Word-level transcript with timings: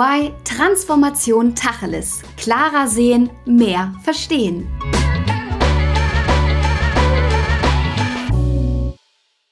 EY 0.00 0.32
Transformation 0.44 1.54
Tacheles. 1.54 2.22
Klarer 2.38 2.86
sehen, 2.86 3.28
mehr 3.44 3.92
verstehen. 4.02 4.66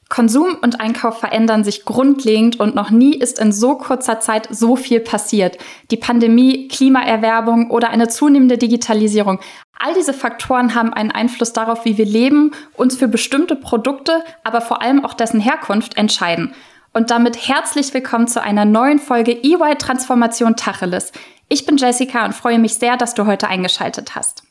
Konsum 0.08 0.56
und 0.62 0.80
Einkauf 0.80 1.18
verändern 1.18 1.64
sich 1.64 1.84
grundlegend 1.84 2.58
und 2.58 2.74
noch 2.74 2.90
nie 2.90 3.14
ist 3.14 3.38
in 3.38 3.52
so 3.52 3.76
kurzer 3.76 4.20
Zeit 4.20 4.48
so 4.50 4.74
viel 4.74 5.00
passiert. 5.00 5.58
Die 5.90 5.98
Pandemie, 5.98 6.68
Klimaerwerbung 6.68 7.70
oder 7.70 7.90
eine 7.90 8.08
zunehmende 8.08 8.56
Digitalisierung. 8.56 9.40
All 9.78 9.92
diese 9.94 10.14
Faktoren 10.14 10.74
haben 10.74 10.94
einen 10.94 11.10
Einfluss 11.10 11.52
darauf, 11.52 11.84
wie 11.84 11.98
wir 11.98 12.06
leben, 12.06 12.52
uns 12.74 12.96
für 12.96 13.06
bestimmte 13.06 13.54
Produkte, 13.54 14.24
aber 14.44 14.62
vor 14.62 14.80
allem 14.80 15.04
auch 15.04 15.12
dessen 15.12 15.40
Herkunft 15.40 15.98
entscheiden. 15.98 16.54
Und 16.92 17.10
damit 17.10 17.48
herzlich 17.48 17.92
willkommen 17.92 18.28
zu 18.28 18.42
einer 18.42 18.64
neuen 18.64 18.98
Folge 18.98 19.32
EY 19.32 19.76
Transformation 19.76 20.56
Tacheles. 20.56 21.12
Ich 21.48 21.66
bin 21.66 21.76
Jessica 21.76 22.24
und 22.24 22.34
freue 22.34 22.58
mich 22.58 22.74
sehr, 22.74 22.96
dass 22.96 23.14
du 23.14 23.26
heute 23.26 23.48
eingeschaltet 23.48 24.14
hast. 24.14 24.42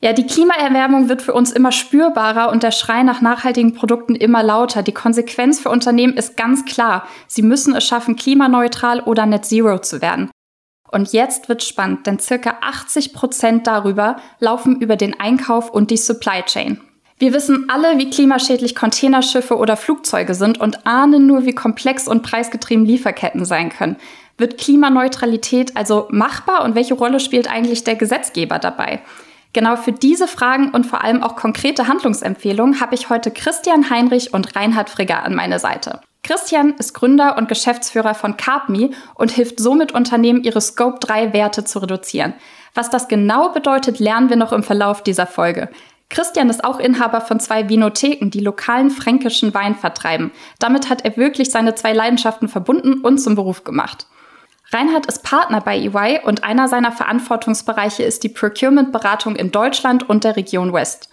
Ja, 0.00 0.12
die 0.12 0.26
Klimaerwärmung 0.26 1.08
wird 1.08 1.22
für 1.22 1.34
uns 1.34 1.52
immer 1.52 1.72
spürbarer 1.72 2.50
und 2.50 2.62
der 2.62 2.72
Schrei 2.72 3.02
nach 3.02 3.20
nachhaltigen 3.20 3.74
Produkten 3.74 4.14
immer 4.14 4.42
lauter. 4.42 4.82
Die 4.82 4.92
Konsequenz 4.92 5.60
für 5.60 5.70
Unternehmen 5.70 6.14
ist 6.14 6.36
ganz 6.36 6.64
klar. 6.64 7.06
Sie 7.26 7.42
müssen 7.42 7.74
es 7.74 7.84
schaffen, 7.84 8.16
klimaneutral 8.16 9.00
oder 9.00 9.24
net 9.24 9.44
zero 9.44 9.78
zu 9.78 10.02
werden. 10.02 10.30
Und 10.90 11.12
jetzt 11.12 11.48
wird 11.48 11.62
spannend, 11.62 12.06
denn 12.06 12.18
circa 12.18 12.58
80 12.60 13.12
Prozent 13.14 13.66
darüber 13.66 14.16
laufen 14.40 14.80
über 14.80 14.96
den 14.96 15.18
Einkauf 15.18 15.70
und 15.70 15.90
die 15.90 15.96
Supply 15.96 16.42
Chain. 16.42 16.80
Wir 17.18 17.32
wissen 17.32 17.68
alle, 17.70 17.96
wie 17.98 18.10
klimaschädlich 18.10 18.74
Containerschiffe 18.74 19.56
oder 19.56 19.76
Flugzeuge 19.76 20.34
sind 20.34 20.60
und 20.60 20.86
ahnen 20.86 21.26
nur, 21.26 21.46
wie 21.46 21.54
komplex 21.54 22.08
und 22.08 22.22
preisgetrieben 22.22 22.84
Lieferketten 22.84 23.44
sein 23.44 23.70
können. 23.70 23.96
Wird 24.36 24.58
Klimaneutralität 24.58 25.76
also 25.76 26.08
machbar 26.10 26.64
und 26.64 26.74
welche 26.74 26.94
Rolle 26.94 27.20
spielt 27.20 27.48
eigentlich 27.48 27.84
der 27.84 27.94
Gesetzgeber 27.94 28.58
dabei? 28.58 29.00
Genau 29.52 29.76
für 29.76 29.92
diese 29.92 30.26
Fragen 30.26 30.70
und 30.70 30.84
vor 30.84 31.04
allem 31.04 31.22
auch 31.22 31.36
konkrete 31.36 31.86
Handlungsempfehlungen 31.86 32.80
habe 32.80 32.96
ich 32.96 33.08
heute 33.08 33.30
Christian 33.30 33.88
Heinrich 33.88 34.34
und 34.34 34.56
Reinhard 34.56 34.90
Frigger 34.90 35.22
an 35.22 35.36
meine 35.36 35.60
Seite. 35.60 36.00
Christian 36.24 36.74
ist 36.78 36.94
Gründer 36.94 37.36
und 37.38 37.48
Geschäftsführer 37.48 38.14
von 38.14 38.36
CarpMe 38.36 38.90
und 39.14 39.30
hilft 39.30 39.60
somit 39.60 39.92
Unternehmen, 39.92 40.42
ihre 40.42 40.60
Scope-3-Werte 40.60 41.64
zu 41.64 41.78
reduzieren. 41.78 42.32
Was 42.74 42.90
das 42.90 43.06
genau 43.06 43.50
bedeutet, 43.50 44.00
lernen 44.00 44.30
wir 44.30 44.36
noch 44.36 44.52
im 44.52 44.64
Verlauf 44.64 45.02
dieser 45.02 45.28
Folge. 45.28 45.68
Christian 46.14 46.48
ist 46.48 46.62
auch 46.62 46.78
Inhaber 46.78 47.20
von 47.20 47.40
zwei 47.40 47.68
Vinotheken, 47.68 48.30
die 48.30 48.38
lokalen 48.38 48.90
fränkischen 48.90 49.52
Wein 49.52 49.74
vertreiben. 49.74 50.30
Damit 50.60 50.88
hat 50.88 51.04
er 51.04 51.16
wirklich 51.16 51.50
seine 51.50 51.74
zwei 51.74 51.92
Leidenschaften 51.92 52.46
verbunden 52.46 53.00
und 53.00 53.18
zum 53.18 53.34
Beruf 53.34 53.64
gemacht. 53.64 54.06
Reinhard 54.70 55.06
ist 55.06 55.24
Partner 55.24 55.60
bei 55.60 55.76
EY 55.76 56.20
und 56.24 56.44
einer 56.44 56.68
seiner 56.68 56.92
Verantwortungsbereiche 56.92 58.04
ist 58.04 58.22
die 58.22 58.28
Procurement-Beratung 58.28 59.34
in 59.34 59.50
Deutschland 59.50 60.08
und 60.08 60.22
der 60.22 60.36
Region 60.36 60.72
West. 60.72 61.08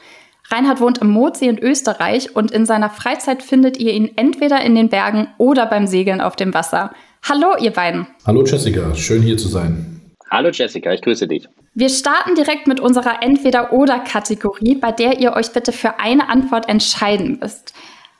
Reinhard 0.50 0.80
wohnt 0.82 1.00
im 1.00 1.10
Moodsee 1.10 1.48
in 1.48 1.58
Österreich 1.58 2.36
und 2.36 2.52
in 2.52 2.68
seiner 2.68 2.92
Freizeit 2.92 3.42
findet 3.42 3.78
ihr 3.78 3.94
ihn 3.94 4.12
entweder 4.18 4.62
in 4.62 4.76
den 4.76 4.90
Bergen 4.90 5.30
oder 5.40 5.66
beim 5.66 5.88
Segeln 5.88 6.22
auf 6.22 6.36
dem 6.36 6.54
Wasser. 6.54 6.94
Hallo, 7.28 7.56
ihr 7.60 7.72
beiden. 7.72 8.06
Hallo, 8.28 8.46
Jessica. 8.46 8.94
Schön 8.94 9.24
hier 9.24 9.38
zu 9.38 9.48
sein. 9.48 10.00
Hallo, 10.30 10.50
Jessica. 10.50 10.94
Ich 10.94 11.02
grüße 11.02 11.28
dich. 11.28 11.48
Wir 11.73 11.88
starten 11.88 12.36
direkt 12.36 12.67
mit 12.67 12.81
unserer 12.81 13.23
Entweder-Oder-Kategorie, 13.23 14.75
bei 14.75 14.91
der 14.91 15.22
ihr 15.22 15.33
euch 15.33 15.53
bitte 15.53 15.72
für 15.72 16.02
eine 16.02 16.27
Antwort 16.27 16.67
entscheiden 16.67 17.39
müsst. 17.41 17.73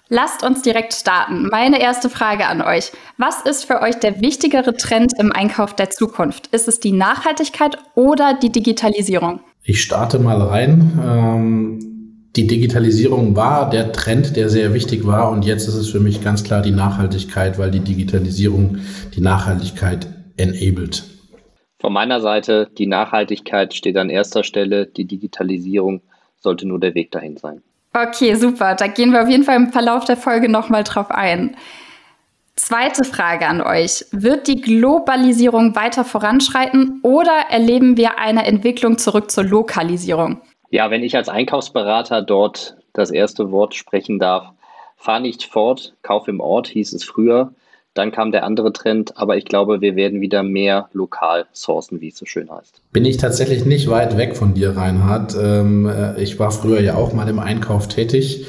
Lasst 0.08 0.44
uns 0.44 0.62
direkt 0.62 0.94
starten. 0.94 1.50
Meine 1.52 1.82
erste 1.82 2.10
Frage 2.10 2.48
an 2.48 2.62
euch. 2.62 2.92
Was 3.18 3.42
ist 3.42 3.66
für 3.66 3.82
euch 3.82 3.96
der 3.96 4.22
wichtigere 4.22 4.74
Trend 4.76 5.14
im 5.20 5.34
Einkauf 5.34 5.76
der 5.76 5.90
Zukunft? 5.90 6.48
Ist 6.48 6.70
es 6.70 6.80
die 6.80 6.94
Nachhaltigkeit 6.94 7.78
oder 7.96 8.34
die 8.34 8.54
Digitalisierung? 8.54 9.42
Ich 9.64 9.84
starte 9.84 10.20
mal 10.20 10.42
rein. 10.42 11.00
Ähm, 11.06 11.80
die 12.38 12.48
Digitalisierung 12.48 13.36
war 13.36 13.70
der 13.70 13.92
Trend, 13.92 14.38
der 14.38 14.48
sehr 14.50 14.74
wichtig 14.74 15.06
war. 15.06 15.30
Und 15.30 15.44
jetzt 15.44 15.68
ist 15.68 15.76
es 15.76 15.90
für 15.90 16.00
mich 16.00 16.24
ganz 16.24 16.44
klar 16.46 16.62
die 16.62 16.72
Nachhaltigkeit, 16.72 17.58
weil 17.58 17.72
die 17.72 17.82
Digitalisierung 17.82 18.78
die 19.14 19.22
Nachhaltigkeit 19.22 20.08
enabled. 20.38 21.04
Von 21.82 21.94
meiner 21.94 22.22
Seite, 22.22 22.70
die 22.78 22.86
Nachhaltigkeit 22.86 23.74
steht 23.74 23.98
an 23.98 24.12
erster 24.12 24.44
Stelle. 24.44 24.86
Die 24.86 25.06
Digitalisierung 25.06 26.02
sollte 26.40 26.68
nur 26.68 26.80
der 26.80 26.94
Weg 26.94 27.12
dahin 27.12 27.38
sein. 27.38 27.64
Okay, 27.92 28.36
super. 28.36 28.76
Da 28.76 28.86
gehen 28.86 29.12
wir 29.12 29.24
auf 29.24 29.28
jeden 29.28 29.44
Fall 29.44 29.56
im 29.56 29.72
Verlauf 29.72 30.06
der 30.06 30.16
Folge 30.16 30.48
nochmal 30.48 30.84
drauf 30.84 31.10
ein. 31.10 31.58
Zweite 32.56 33.04
Frage 33.04 33.48
an 33.48 33.62
euch. 33.62 34.06
Wird 34.12 34.48
die 34.48 34.62
Globalisierung 34.62 35.76
weiter 35.76 36.06
voranschreiten 36.06 37.00
oder 37.02 37.46
erleben 37.50 37.98
wir 37.98 38.20
eine 38.20 38.46
Entwicklung 38.46 39.00
zurück 39.00 39.32
zur 39.32 39.46
Lokalisierung? 39.46 40.40
Ja, 40.70 40.92
wenn 40.92 41.02
ich 41.02 41.16
als 41.16 41.30
Einkaufsberater 41.30 42.22
dort 42.22 42.78
das 42.94 43.10
erste 43.10 43.52
Wort 43.52 43.74
sprechen 43.74 44.20
darf, 44.20 44.52
fahr 44.98 45.20
nicht 45.20 45.46
fort, 45.46 45.96
kauf 46.04 46.28
im 46.28 46.42
Ort, 46.42 46.68
hieß 46.68 46.94
es 46.94 47.04
früher. 47.04 47.56
Dann 47.94 48.12
kam 48.12 48.32
der 48.32 48.46
andere 48.46 48.72
Trend, 48.72 49.18
aber 49.18 49.36
ich 49.36 49.46
glaube, 49.46 49.82
wir 49.82 49.96
werden 49.96 50.22
wieder 50.22 50.44
mehr 50.44 50.90
lokal 50.94 51.46
sourcen, 51.52 52.00
wie 52.00 52.08
es 52.08 52.18
so 52.18 52.26
schön 52.26 52.50
heißt. 52.50 52.82
Bin 52.94 53.04
ich 53.04 53.18
tatsächlich 53.18 53.66
nicht 53.66 53.90
weit 53.90 54.18
weg 54.18 54.38
von 54.38 54.54
dir, 54.54 54.78
Reinhard. 54.78 55.36
Ähm, 55.42 55.88
äh, 55.88 56.22
ich 56.22 56.40
war 56.40 56.52
früher 56.52 56.80
ja 56.80 56.96
auch 56.96 57.14
mal 57.14 57.28
im 57.28 57.40
Einkauf 57.40 57.90
tätig. 57.90 58.46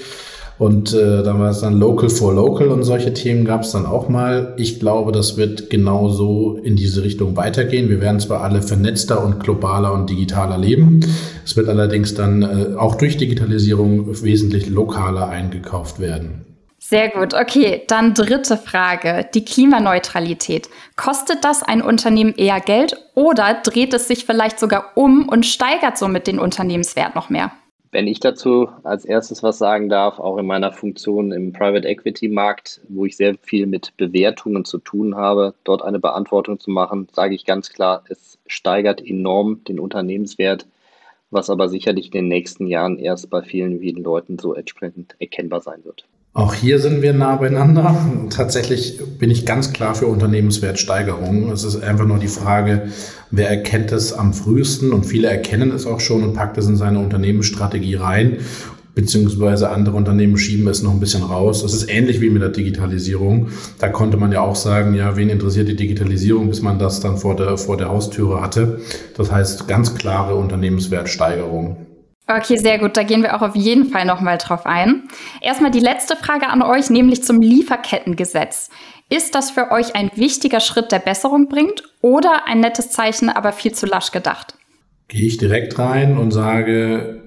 Und 0.59 0.95
äh, 0.95 1.25
dann 1.25 1.41
war 1.41 1.51
es 1.51 1.61
dann 1.61 1.81
Local 1.81 2.09
for 2.09 2.33
Local 2.33 2.69
und 2.69 2.85
solche 2.85 3.13
Themen 3.13 3.45
gab 3.45 3.63
es 3.63 3.73
dann 3.73 3.85
auch 3.85 4.09
mal. 4.09 4.55
Ich 4.59 4.79
glaube, 4.79 5.11
das 5.11 5.37
wird 5.37 5.71
genauso 5.71 6.57
in 6.63 6.77
diese 6.77 7.03
Richtung 7.03 7.37
weitergehen. 7.37 7.89
Wir 7.89 8.01
werden 8.01 8.21
zwar 8.21 8.43
alle 8.43 8.63
vernetzter 8.63 9.25
und 9.25 9.41
globaler 9.43 9.93
und 9.93 10.09
digitaler 10.09 10.59
leben. 10.59 11.01
Es 11.45 11.57
wird 11.57 11.69
allerdings 11.69 12.15
dann 12.15 12.43
äh, 12.43 12.77
auch 12.77 12.95
durch 12.95 13.17
Digitalisierung 13.17 14.23
wesentlich 14.23 14.69
lokaler 14.69 15.29
eingekauft 15.29 15.99
werden. 15.99 16.52
Sehr 16.85 17.11
gut. 17.11 17.33
Okay, 17.33 17.83
dann 17.87 18.13
dritte 18.13 18.57
Frage. 18.57 19.25
Die 19.35 19.45
Klimaneutralität. 19.45 20.69
Kostet 20.97 21.45
das 21.45 21.63
ein 21.63 21.81
Unternehmen 21.81 22.35
eher 22.37 22.59
Geld 22.59 22.97
oder 23.15 23.55
dreht 23.63 23.95
es 23.95 24.09
sich 24.09 24.27
vielleicht 24.27 24.59
sogar 24.59 24.91
um 24.97 25.29
und 25.29 25.47
steigert 25.47 25.97
somit 25.97 26.27
den 26.27 26.41
Unternehmenswert 26.41 27.15
noch 27.15 27.31
mehr? 27.31 27.53
Wenn 27.93 28.09
ich 28.09 28.19
dazu 28.19 28.69
als 28.83 29.05
erstes 29.05 29.45
was 29.45 29.59
sagen 29.59 29.89
darf, 29.89 30.19
auch 30.19 30.39
in 30.39 30.47
meiner 30.47 30.73
Funktion 30.73 31.31
im 31.31 31.53
Private 31.53 31.87
Equity 31.87 32.27
Markt, 32.27 32.81
wo 32.89 33.07
ich 33.07 33.17
sehr 33.17 33.37
viel 33.41 33.67
mit 33.67 33.97
Bewertungen 33.97 34.65
zu 34.65 34.79
tun 34.79 35.15
habe, 35.15 35.55
dort 35.63 35.83
eine 35.83 36.01
Beantwortung 36.01 36.59
zu 36.59 36.73
machen, 36.73 37.07
sage 37.13 37.37
ich 37.37 37.45
ganz 37.45 37.73
klar, 37.73 38.03
es 38.09 38.39
steigert 38.49 39.01
enorm 39.01 39.63
den 39.65 39.79
Unternehmenswert, 39.79 40.67
was 41.31 41.49
aber 41.49 41.69
sicherlich 41.69 42.07
in 42.07 42.13
den 42.13 42.29
nächsten 42.29 42.67
Jahren 42.67 42.99
erst 42.99 43.31
bei 43.31 43.41
vielen, 43.43 43.79
vielen 43.79 44.03
Leuten 44.03 44.39
so 44.41 44.53
entsprechend 44.53 45.15
erkennbar 45.21 45.61
sein 45.61 45.85
wird. 45.85 46.05
Auch 46.35 46.55
hier 46.55 46.79
sind 46.79 47.03
wir 47.03 47.13
nah 47.13 47.37
beieinander. 47.37 47.95
Tatsächlich 48.31 48.99
bin 49.19 49.31
ich 49.31 49.45
ganz 49.45 49.75
klar 49.75 49.95
für 49.95 50.07
Unternehmenswertsteigerung. 50.07 51.51
Es 51.51 51.63
ist 51.63 51.83
einfach 51.83 52.07
nur 52.07 52.19
die 52.19 52.29
Frage, 52.29 52.89
wer 53.31 53.51
erkennt 53.51 53.93
es 53.93 54.15
am 54.15 54.33
frühesten 54.33 54.93
und 54.93 55.05
viele 55.05 55.29
erkennen 55.29 55.71
es 55.73 55.87
auch 55.87 56.01
schon 56.01 56.23
und 56.23 56.33
packt 56.33 56.57
es 56.57 56.67
in 56.67 56.77
seine 56.77 57.01
Unternehmensstrategie 57.01 57.97
rein, 57.97 58.39
beziehungsweise 58.95 59.69
andere 59.69 59.95
Unternehmen 59.95 60.39
schieben 60.39 60.69
es 60.69 60.83
noch 60.83 60.93
ein 60.93 61.01
bisschen 61.01 61.23
raus. 61.23 61.63
Es 61.63 61.75
ist 61.75 61.91
ähnlich 61.91 62.23
wie 62.23 62.31
mit 62.31 62.41
der 62.41 62.49
Digitalisierung. 62.49 63.49
Da 63.79 63.89
konnte 63.91 64.17
man 64.17 64.33
ja 64.33 64.41
auch 64.41 64.57
sagen, 64.57 64.95
ja, 64.95 65.19
wen 65.19 65.29
interessiert 65.29 65.69
die 65.69 65.77
Digitalisierung, 65.77 66.49
bis 66.49 66.63
man 66.63 66.79
das 66.79 67.01
dann 67.01 67.19
vor 67.19 67.37
der, 67.37 67.59
vor 67.59 67.77
der 67.77 67.91
Haustüre 67.91 68.41
hatte. 68.41 68.81
Das 69.19 69.31
heißt, 69.31 69.69
ganz 69.69 69.97
klare 69.97 70.35
Unternehmenswertsteigerung. 70.37 71.92
Okay, 72.37 72.57
sehr 72.57 72.79
gut. 72.79 72.97
Da 72.97 73.03
gehen 73.03 73.23
wir 73.23 73.37
auch 73.37 73.43
auf 73.43 73.57
jeden 73.57 73.87
Fall 73.87 74.05
nochmal 74.05 74.39
drauf 74.39 74.65
ein. 74.65 75.09
Erstmal 75.41 75.71
die 75.71 75.81
letzte 75.81 76.17
Frage 76.17 76.49
an 76.49 76.63
euch, 76.63 76.89
nämlich 76.89 77.23
zum 77.23 77.41
Lieferkettengesetz. 77.41 78.71
Ist 79.11 79.35
das 79.35 79.51
für 79.51 79.71
euch 79.71 79.95
ein 79.95 80.11
wichtiger 80.15 80.61
Schritt, 80.61 80.93
der 80.93 80.99
Besserung 80.99 81.49
bringt 81.49 81.83
oder 82.01 82.47
ein 82.47 82.61
nettes 82.61 82.91
Zeichen, 82.91 83.29
aber 83.29 83.53
viel 83.53 83.73
zu 83.73 83.87
lasch 83.87 84.11
gedacht? 84.13 84.55
Gehe 85.09 85.27
ich 85.27 85.37
direkt 85.37 85.79
rein 85.79 86.17
und 86.17 86.31
sage, 86.31 87.23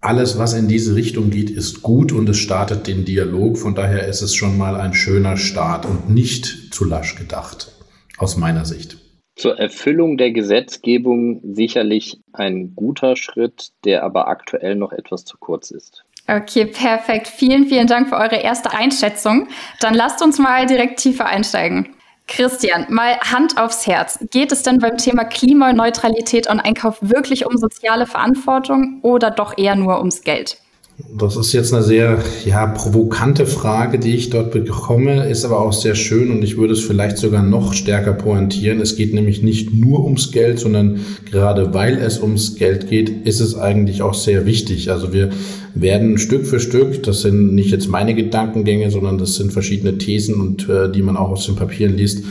alles, 0.00 0.38
was 0.38 0.54
in 0.54 0.66
diese 0.66 0.96
Richtung 0.96 1.30
geht, 1.30 1.50
ist 1.50 1.82
gut 1.82 2.10
und 2.10 2.28
es 2.28 2.38
startet 2.38 2.86
den 2.86 3.04
Dialog. 3.04 3.58
Von 3.58 3.74
daher 3.74 4.08
ist 4.08 4.22
es 4.22 4.34
schon 4.34 4.58
mal 4.58 4.74
ein 4.76 4.94
schöner 4.94 5.36
Start 5.36 5.86
und 5.86 6.10
nicht 6.10 6.74
zu 6.74 6.84
lasch 6.84 7.14
gedacht, 7.14 7.72
aus 8.18 8.36
meiner 8.36 8.64
Sicht 8.64 9.05
zur 9.36 9.58
Erfüllung 9.58 10.16
der 10.16 10.32
Gesetzgebung 10.32 11.40
sicherlich 11.44 12.18
ein 12.32 12.74
guter 12.74 13.16
Schritt, 13.16 13.70
der 13.84 14.02
aber 14.02 14.28
aktuell 14.28 14.74
noch 14.74 14.92
etwas 14.92 15.24
zu 15.24 15.36
kurz 15.38 15.70
ist. 15.70 16.04
Okay, 16.26 16.66
perfekt. 16.66 17.28
Vielen, 17.28 17.66
vielen 17.66 17.86
Dank 17.86 18.08
für 18.08 18.16
eure 18.16 18.36
erste 18.36 18.72
Einschätzung. 18.72 19.46
Dann 19.80 19.94
lasst 19.94 20.22
uns 20.22 20.38
mal 20.38 20.66
direkt 20.66 20.98
tiefer 20.98 21.26
einsteigen. 21.26 21.94
Christian, 22.26 22.86
mal 22.88 23.16
Hand 23.20 23.56
aufs 23.56 23.86
Herz. 23.86 24.18
Geht 24.32 24.50
es 24.50 24.64
denn 24.64 24.78
beim 24.78 24.96
Thema 24.96 25.24
Klimaneutralität 25.24 26.48
und 26.48 26.58
Einkauf 26.58 26.98
wirklich 27.00 27.46
um 27.46 27.56
soziale 27.56 28.06
Verantwortung 28.06 28.98
oder 29.02 29.30
doch 29.30 29.56
eher 29.56 29.76
nur 29.76 29.98
ums 29.98 30.22
Geld? 30.22 30.58
Das 30.98 31.36
ist 31.36 31.52
jetzt 31.52 31.74
eine 31.74 31.82
sehr 31.82 32.22
ja, 32.46 32.66
provokante 32.66 33.44
Frage, 33.44 33.98
die 33.98 34.14
ich 34.14 34.30
dort 34.30 34.50
bekomme, 34.52 35.28
ist 35.28 35.44
aber 35.44 35.60
auch 35.60 35.74
sehr 35.74 35.94
schön 35.94 36.30
und 36.30 36.42
ich 36.42 36.56
würde 36.56 36.72
es 36.72 36.80
vielleicht 36.80 37.18
sogar 37.18 37.42
noch 37.42 37.74
stärker 37.74 38.14
pointieren. 38.14 38.80
Es 38.80 38.96
geht 38.96 39.12
nämlich 39.12 39.42
nicht 39.42 39.74
nur 39.74 40.04
ums 40.04 40.32
Geld, 40.32 40.58
sondern 40.58 41.00
gerade 41.30 41.74
weil 41.74 41.98
es 41.98 42.20
ums 42.20 42.54
Geld 42.54 42.88
geht, 42.88 43.26
ist 43.26 43.40
es 43.40 43.56
eigentlich 43.56 44.00
auch 44.00 44.14
sehr 44.14 44.46
wichtig. 44.46 44.90
Also 44.90 45.12
wir 45.12 45.30
werden 45.74 46.16
Stück 46.16 46.46
für 46.46 46.60
Stück, 46.60 47.02
das 47.02 47.20
sind 47.20 47.54
nicht 47.54 47.70
jetzt 47.70 47.88
meine 47.88 48.14
Gedankengänge, 48.14 48.90
sondern 48.90 49.18
das 49.18 49.34
sind 49.34 49.52
verschiedene 49.52 49.98
Thesen 49.98 50.40
und 50.40 50.66
äh, 50.70 50.90
die 50.90 51.02
man 51.02 51.18
auch 51.18 51.30
aus 51.30 51.44
den 51.44 51.56
Papieren 51.56 51.94
liest, 51.94 52.24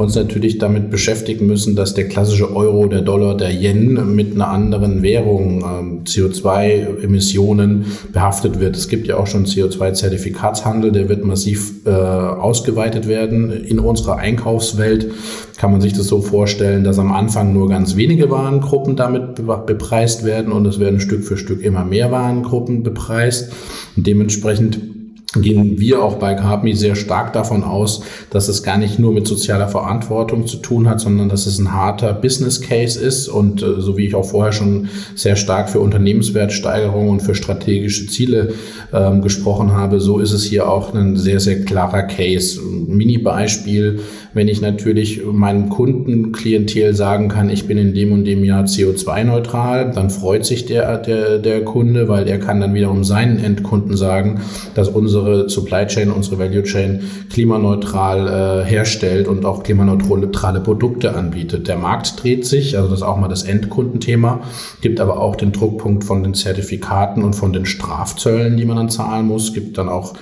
uns 0.00 0.14
natürlich 0.14 0.58
damit 0.58 0.90
beschäftigen 0.90 1.46
müssen, 1.46 1.76
dass 1.76 1.94
der 1.94 2.08
klassische 2.08 2.54
Euro, 2.54 2.86
der 2.86 3.02
Dollar, 3.02 3.36
der 3.36 3.50
Yen 3.50 4.14
mit 4.14 4.34
einer 4.34 4.48
anderen 4.48 5.02
Währung, 5.02 5.62
ähm, 5.62 6.04
CO2-Emissionen 6.04 7.86
behaftet 8.12 8.60
wird. 8.60 8.76
Es 8.76 8.88
gibt 8.88 9.06
ja 9.06 9.16
auch 9.16 9.26
schon 9.26 9.44
CO2-Zertifikatshandel, 9.44 10.92
der 10.92 11.08
wird 11.08 11.24
massiv 11.24 11.86
äh, 11.86 11.90
ausgeweitet 11.90 13.06
werden. 13.08 13.50
In 13.52 13.78
unserer 13.78 14.16
Einkaufswelt 14.16 15.10
kann 15.58 15.72
man 15.72 15.80
sich 15.80 15.92
das 15.92 16.06
so 16.06 16.22
vorstellen, 16.22 16.84
dass 16.84 16.98
am 16.98 17.12
Anfang 17.12 17.52
nur 17.52 17.68
ganz 17.68 17.96
wenige 17.96 18.30
Warengruppen 18.30 18.96
damit 18.96 19.34
bepreist 19.66 20.24
werden 20.24 20.52
und 20.52 20.66
es 20.66 20.80
werden 20.80 21.00
Stück 21.00 21.24
für 21.24 21.36
Stück 21.36 21.60
immer 21.62 21.84
mehr 21.84 22.10
Warengruppen 22.10 22.82
bepreist. 22.82 23.52
Und 23.96 24.06
dementsprechend 24.06 24.99
gehen 25.36 25.78
wir 25.78 26.02
auch 26.02 26.16
bei 26.16 26.34
GAPMI 26.34 26.74
sehr 26.74 26.96
stark 26.96 27.32
davon 27.32 27.62
aus, 27.62 28.02
dass 28.30 28.48
es 28.48 28.64
gar 28.64 28.78
nicht 28.78 28.98
nur 28.98 29.12
mit 29.12 29.28
sozialer 29.28 29.68
Verantwortung 29.68 30.48
zu 30.48 30.56
tun 30.56 30.88
hat, 30.88 31.00
sondern 31.00 31.28
dass 31.28 31.46
es 31.46 31.58
ein 31.58 31.72
harter 31.72 32.12
Business 32.14 32.60
Case 32.60 32.98
ist 32.98 33.28
und 33.28 33.62
äh, 33.62 33.80
so 33.80 33.96
wie 33.96 34.06
ich 34.06 34.16
auch 34.16 34.24
vorher 34.24 34.52
schon 34.52 34.88
sehr 35.14 35.36
stark 35.36 35.70
für 35.70 35.78
Unternehmenswertsteigerung 35.78 37.10
und 37.10 37.20
für 37.20 37.36
strategische 37.36 38.08
Ziele 38.08 38.54
ähm, 38.92 39.22
gesprochen 39.22 39.72
habe, 39.72 40.00
so 40.00 40.18
ist 40.18 40.32
es 40.32 40.44
hier 40.44 40.68
auch 40.68 40.94
ein 40.94 41.16
sehr, 41.16 41.38
sehr 41.38 41.64
klarer 41.64 42.02
Case. 42.02 42.60
Mini-Beispiel, 42.60 44.00
wenn 44.32 44.48
ich 44.48 44.60
natürlich 44.60 45.22
meinem 45.24 45.68
Kundenklientel 45.68 46.94
sagen 46.94 47.28
kann, 47.28 47.50
ich 47.50 47.66
bin 47.66 47.78
in 47.78 47.94
dem 47.94 48.12
und 48.12 48.24
dem 48.24 48.44
Jahr 48.44 48.64
CO2-neutral, 48.64 49.92
dann 49.92 50.10
freut 50.10 50.46
sich 50.46 50.66
der, 50.66 50.98
der, 50.98 51.38
der 51.38 51.64
Kunde, 51.64 52.08
weil 52.08 52.28
er 52.28 52.38
kann 52.38 52.60
dann 52.60 52.74
wiederum 52.74 53.02
seinen 53.02 53.42
Endkunden 53.42 53.96
sagen, 53.96 54.40
dass 54.74 54.88
unsere 54.88 55.48
Supply 55.48 55.86
Chain, 55.86 56.10
unsere 56.10 56.38
Value 56.38 56.62
Chain 56.62 57.00
klimaneutral 57.30 58.62
äh, 58.62 58.64
herstellt 58.64 59.26
und 59.26 59.44
auch 59.44 59.62
klimaneutrale 59.62 60.60
Produkte 60.60 61.14
anbietet. 61.14 61.68
Der 61.68 61.76
Markt 61.76 62.22
dreht 62.22 62.46
sich, 62.46 62.76
also 62.76 62.88
das 62.88 63.00
ist 63.00 63.06
auch 63.06 63.16
mal 63.16 63.28
das 63.28 63.42
Endkundenthema, 63.42 64.40
gibt 64.80 65.00
aber 65.00 65.20
auch 65.20 65.36
den 65.36 65.52
Druckpunkt 65.52 66.04
von 66.04 66.22
den 66.22 66.34
Zertifikaten 66.34 67.24
und 67.24 67.34
von 67.34 67.52
den 67.52 67.66
Strafzöllen, 67.66 68.56
die 68.56 68.64
man 68.64 68.76
dann 68.76 68.90
zahlen 68.90 69.26
muss, 69.26 69.52
gibt 69.52 69.78
dann 69.78 69.88
auch 69.88 70.14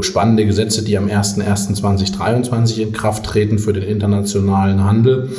spannende 0.00 0.46
Gesetze, 0.46 0.84
die 0.84 0.96
am 0.96 1.06
01.01.2023 1.06 2.78
in 2.78 2.92
Kraft 2.92 3.24
treten 3.24 3.58
für 3.58 3.72
den 3.72 3.82
internationalen 3.82 4.84
Handel. 4.84 5.30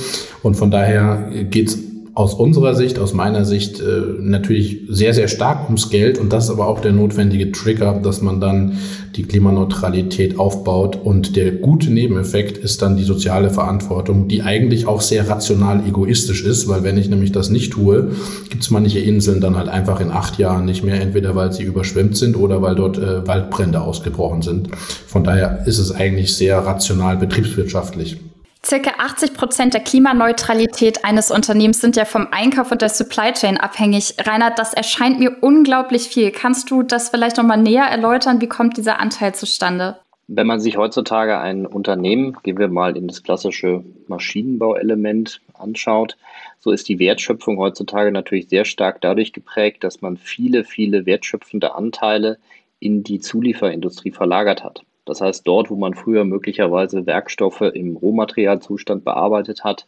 Und 0.43 0.55
von 0.55 0.71
daher 0.71 1.29
geht 1.49 1.69
es 1.69 1.94
aus 2.15 2.33
unserer 2.33 2.75
Sicht, 2.75 2.97
aus 2.97 3.13
meiner 3.13 3.43
Sicht 3.43 3.81
äh, 3.81 4.01
natürlich 4.19 4.83
sehr, 4.87 5.13
sehr 5.13 5.27
stark 5.27 5.65
ums 5.65 5.89
Geld 5.89 6.17
und 6.17 6.31
das 6.31 6.45
ist 6.45 6.49
aber 6.49 6.67
auch 6.67 6.79
der 6.79 6.93
notwendige 6.93 7.51
Trigger, 7.51 7.99
dass 8.01 8.21
man 8.21 8.39
dann 8.39 8.77
die 9.17 9.23
Klimaneutralität 9.23 10.39
aufbaut 10.39 10.97
und 11.03 11.35
der 11.35 11.51
gute 11.51 11.91
Nebeneffekt 11.91 12.57
ist 12.57 12.81
dann 12.81 12.95
die 12.95 13.03
soziale 13.03 13.49
Verantwortung, 13.49 14.29
die 14.29 14.43
eigentlich 14.43 14.87
auch 14.87 15.01
sehr 15.01 15.29
rational 15.29 15.83
egoistisch 15.85 16.45
ist, 16.45 16.69
weil 16.69 16.83
wenn 16.83 16.97
ich 16.97 17.09
nämlich 17.09 17.33
das 17.33 17.49
nicht 17.49 17.73
tue, 17.73 18.11
gibt 18.49 18.63
es 18.63 18.71
manche 18.71 18.99
Inseln 18.99 19.41
dann 19.41 19.57
halt 19.57 19.67
einfach 19.67 19.99
in 19.99 20.09
acht 20.09 20.39
Jahren 20.39 20.63
nicht 20.63 20.85
mehr, 20.85 21.01
entweder 21.01 21.35
weil 21.35 21.51
sie 21.51 21.63
überschwemmt 21.63 22.15
sind 22.15 22.37
oder 22.37 22.61
weil 22.61 22.75
dort 22.75 22.97
äh, 22.97 23.27
Waldbrände 23.27 23.81
ausgebrochen 23.81 24.41
sind. 24.41 24.69
Von 24.75 25.25
daher 25.25 25.67
ist 25.67 25.79
es 25.79 25.91
eigentlich 25.91 26.33
sehr 26.33 26.59
rational 26.59 27.17
betriebswirtschaftlich. 27.17 28.17
Circa 28.65 28.93
80 28.97 29.35
Prozent 29.35 29.73
der 29.75 29.81
Klimaneutralität 29.81 31.05
eines 31.05 31.29
Unternehmens 31.29 31.81
sind 31.81 31.95
ja 31.95 32.03
vom 32.03 32.29
Einkauf 32.31 32.71
und 32.71 32.81
der 32.81 32.89
Supply 32.89 33.31
Chain 33.31 33.57
abhängig. 33.57 34.15
Reinhard, 34.19 34.57
das 34.57 34.73
erscheint 34.73 35.19
mir 35.19 35.37
unglaublich 35.41 36.07
viel. 36.07 36.31
Kannst 36.31 36.71
du 36.71 36.81
das 36.81 37.09
vielleicht 37.09 37.37
noch 37.37 37.43
mal 37.43 37.57
näher 37.57 37.83
erläutern? 37.83 38.41
Wie 38.41 38.47
kommt 38.47 38.75
dieser 38.77 38.99
Anteil 38.99 39.35
zustande? 39.35 39.97
Wenn 40.27 40.47
man 40.47 40.59
sich 40.59 40.77
heutzutage 40.77 41.37
ein 41.37 41.67
Unternehmen, 41.67 42.37
gehen 42.41 42.57
wir 42.57 42.67
mal 42.67 42.97
in 42.97 43.07
das 43.07 43.21
klassische 43.21 43.83
Maschinenbauelement 44.07 45.41
anschaut, 45.53 46.17
so 46.57 46.71
ist 46.71 46.89
die 46.89 46.97
Wertschöpfung 46.97 47.59
heutzutage 47.59 48.11
natürlich 48.11 48.49
sehr 48.49 48.65
stark 48.65 48.99
dadurch 48.99 49.31
geprägt, 49.31 49.83
dass 49.83 50.01
man 50.01 50.17
viele, 50.17 50.63
viele 50.63 51.05
wertschöpfende 51.05 51.75
Anteile 51.75 52.39
in 52.79 53.03
die 53.03 53.19
Zulieferindustrie 53.19 54.11
verlagert 54.11 54.63
hat. 54.63 54.81
Das 55.05 55.21
heißt, 55.21 55.47
dort, 55.47 55.69
wo 55.69 55.75
man 55.75 55.93
früher 55.93 56.25
möglicherweise 56.25 57.05
Werkstoffe 57.05 57.61
im 57.61 57.95
Rohmaterialzustand 57.95 59.05
bearbeitet 59.05 59.63
hat 59.63 59.87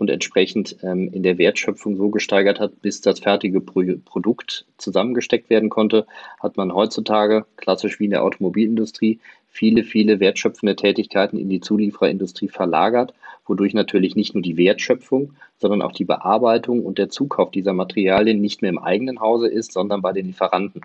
und 0.00 0.10
entsprechend 0.10 0.76
ähm, 0.82 1.10
in 1.12 1.22
der 1.22 1.38
Wertschöpfung 1.38 1.96
so 1.96 2.08
gesteigert 2.10 2.60
hat, 2.60 2.80
bis 2.80 3.00
das 3.00 3.20
fertige 3.20 3.60
Pro 3.60 3.82
Produkt 4.04 4.66
zusammengesteckt 4.78 5.50
werden 5.50 5.68
konnte, 5.68 6.06
hat 6.40 6.56
man 6.56 6.74
heutzutage, 6.74 7.44
klassisch 7.56 8.00
wie 8.00 8.04
in 8.04 8.10
der 8.10 8.22
Automobilindustrie, 8.22 9.18
viele, 9.48 9.82
viele 9.82 10.20
wertschöpfende 10.20 10.76
Tätigkeiten 10.76 11.38
in 11.38 11.48
die 11.48 11.60
Zulieferindustrie 11.60 12.48
verlagert, 12.48 13.12
wodurch 13.46 13.74
natürlich 13.74 14.16
nicht 14.16 14.34
nur 14.34 14.42
die 14.42 14.56
Wertschöpfung, 14.56 15.34
sondern 15.58 15.82
auch 15.82 15.92
die 15.92 16.04
Bearbeitung 16.04 16.84
und 16.84 16.98
der 16.98 17.10
Zukauf 17.10 17.50
dieser 17.50 17.72
Materialien 17.72 18.40
nicht 18.40 18.62
mehr 18.62 18.70
im 18.70 18.78
eigenen 18.78 19.20
Hause 19.20 19.48
ist, 19.48 19.72
sondern 19.72 20.02
bei 20.02 20.12
den 20.12 20.26
Lieferanten. 20.26 20.82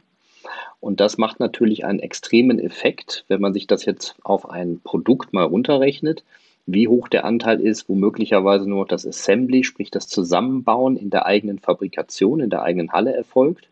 Und 0.80 1.00
das 1.00 1.18
macht 1.18 1.40
natürlich 1.40 1.86
einen 1.86 2.00
extremen 2.00 2.60
Effekt, 2.60 3.26
wenn 3.28 3.42
man 3.42 3.54
sich 3.54 3.68
das 3.68 3.86
jetzt 3.86 4.16
auf 4.24 4.50
ein 4.50 4.80
Produkt 4.84 5.34
mal 5.34 5.46
runterrechnet, 5.46 6.24
wie 6.66 6.88
hoch 6.88 7.08
der 7.08 7.26
Anteil 7.26 7.62
ist, 7.62 7.90
wo 7.90 7.96
möglicherweise 7.96 8.68
nur 8.68 8.86
das 8.86 9.06
Assembly, 9.06 9.64
sprich 9.64 9.92
das 9.92 10.08
Zusammenbauen 10.08 10.98
in 10.98 11.10
der 11.10 11.26
eigenen 11.26 11.60
Fabrikation, 11.60 12.40
in 12.40 12.50
der 12.50 12.64
eigenen 12.64 12.92
Halle 12.92 13.14
erfolgt, 13.14 13.70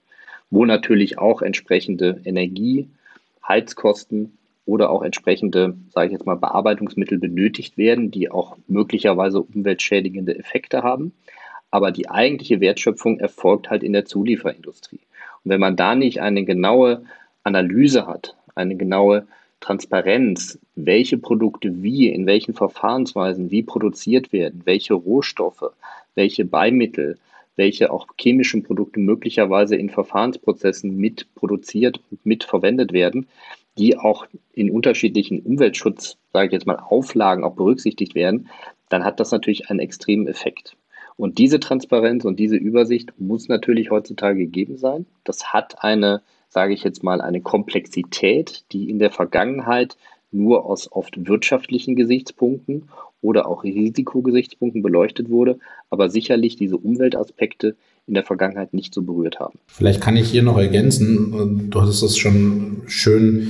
wo 0.52 0.66
natürlich 0.66 1.18
auch 1.18 1.42
entsprechende 1.42 2.22
Energie, 2.24 2.88
Heizkosten 3.48 4.38
oder 4.66 4.92
auch 4.92 5.02
entsprechende, 5.02 5.76
sage 5.90 6.08
ich 6.08 6.14
jetzt 6.14 6.26
mal, 6.26 6.36
Bearbeitungsmittel 6.36 7.18
benötigt 7.20 7.78
werden, 7.78 8.12
die 8.12 8.30
auch 8.30 8.58
möglicherweise 8.68 9.42
umweltschädigende 9.42 10.38
Effekte 10.38 10.84
haben. 10.84 11.14
Aber 11.72 11.92
die 11.92 12.10
eigentliche 12.10 12.62
Wertschöpfung 12.62 13.20
erfolgt 13.20 13.70
halt 13.70 13.84
in 13.84 13.94
der 13.94 14.06
Zulieferindustrie. 14.06 15.00
Und 15.44 15.52
wenn 15.52 15.60
man 15.60 15.76
da 15.76 15.96
nicht 15.96 16.22
eine 16.22 16.44
genaue 16.46 17.04
Analyse 17.44 18.08
hat, 18.08 18.36
eine 18.56 18.76
genaue 18.76 19.28
Transparenz, 19.60 20.60
welche 20.76 21.18
Produkte 21.18 21.82
wie, 21.82 22.10
in 22.10 22.26
welchen 22.26 22.54
Verfahrensweisen 22.54 23.50
wie 23.50 23.64
produziert 23.64 24.34
werden, 24.34 24.62
welche 24.66 24.94
Rohstoffe, 24.94 25.72
welche 26.16 26.46
Beimittel, 26.46 27.18
welche 27.56 27.92
auch 27.92 28.08
chemischen 28.20 28.64
Produkte 28.64 29.00
möglicherweise 29.00 29.76
in 29.76 29.90
Verfahrensprozessen 29.90 30.98
mit 30.98 31.28
produziert 31.36 32.02
und 32.12 32.26
mit 32.26 32.44
verwendet 32.44 32.92
werden, 32.92 33.28
die 33.78 33.98
auch 33.98 34.28
in 34.54 34.70
unterschiedlichen 34.70 35.40
Umweltschutz, 35.42 36.18
sage 36.32 36.48
ich 36.48 36.54
jetzt 36.54 36.68
mal, 36.68 36.78
Auflagen 36.78 37.44
auch 37.44 37.56
berücksichtigt 37.56 38.16
werden, 38.16 38.50
dann 38.90 39.04
hat 39.04 39.20
das 39.20 39.32
natürlich 39.32 39.70
einen 39.70 39.80
extremen 39.80 40.28
Effekt. 40.28 40.76
Und 41.18 41.38
diese 41.38 41.60
Transparenz 41.60 42.26
und 42.26 42.40
diese 42.40 42.56
Übersicht 42.56 43.14
muss 43.18 43.48
natürlich 43.48 43.92
heutzutage 43.92 44.40
gegeben 44.40 44.78
sein. 44.78 45.06
Das 45.24 45.54
hat 45.54 45.84
eine, 45.84 46.22
sage 46.50 46.74
ich 46.74 46.84
jetzt 46.84 47.04
mal, 47.04 47.22
eine 47.22 47.42
Komplexität, 47.42 48.64
die 48.72 48.90
in 48.90 49.00
der 49.00 49.12
Vergangenheit 49.12 49.98
nur 50.32 50.66
aus 50.66 50.92
oft 50.92 51.28
wirtschaftlichen 51.28 51.96
Gesichtspunkten 51.96 52.90
oder 53.22 53.48
auch 53.48 53.64
Risikogesichtspunkten 53.64 54.82
beleuchtet 54.82 55.30
wurde, 55.30 55.60
aber 55.90 56.10
sicherlich 56.10 56.56
diese 56.56 56.78
Umweltaspekte 56.78 57.76
in 58.06 58.16
der 58.16 58.24
Vergangenheit 58.24 58.74
nicht 58.74 58.94
so 58.94 59.02
berührt 59.02 59.40
haben. 59.40 59.60
Vielleicht 59.68 60.02
kann 60.02 60.18
ich 60.18 60.30
hier 60.30 60.44
noch 60.44 60.58
ergänzen, 60.58 61.70
du 61.70 61.82
hattest 61.82 62.04
das 62.04 62.18
schon 62.18 62.82
schön 62.88 63.48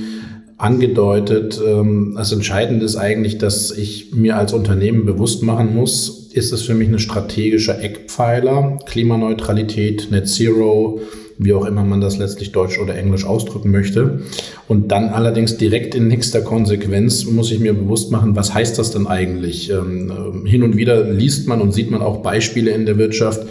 angedeutet. 0.56 1.60
Ähm, 1.64 2.14
das 2.16 2.32
Entscheidende 2.32 2.84
ist 2.84 2.96
eigentlich, 2.96 3.38
dass 3.38 3.70
ich 3.70 4.12
mir 4.14 4.36
als 4.36 4.52
Unternehmen 4.52 5.04
bewusst 5.04 5.42
machen 5.42 5.74
muss, 5.74 6.30
ist 6.32 6.52
es 6.52 6.62
für 6.62 6.74
mich 6.74 6.88
ein 6.88 6.98
strategischer 6.98 7.80
Eckpfeiler. 7.82 8.78
Klimaneutralität, 8.86 10.08
Net 10.10 10.28
Zero, 10.28 11.00
wie 11.38 11.52
auch 11.52 11.66
immer 11.66 11.84
man 11.84 12.00
das 12.00 12.18
letztlich 12.18 12.52
deutsch 12.52 12.78
oder 12.78 12.94
englisch 12.94 13.24
ausdrücken 13.24 13.70
möchte. 13.70 14.20
Und 14.68 14.92
dann 14.92 15.08
allerdings 15.08 15.56
direkt 15.56 15.94
in 15.94 16.08
nächster 16.08 16.42
Konsequenz 16.42 17.24
muss 17.24 17.50
ich 17.50 17.58
mir 17.58 17.74
bewusst 17.74 18.12
machen, 18.12 18.36
was 18.36 18.54
heißt 18.54 18.78
das 18.78 18.92
denn 18.92 19.06
eigentlich? 19.06 19.70
Ähm, 19.70 20.44
hin 20.46 20.62
und 20.62 20.76
wieder 20.76 21.10
liest 21.10 21.48
man 21.48 21.60
und 21.60 21.72
sieht 21.72 21.90
man 21.90 22.02
auch 22.02 22.22
Beispiele 22.22 22.70
in 22.70 22.86
der 22.86 22.98
Wirtschaft, 22.98 23.46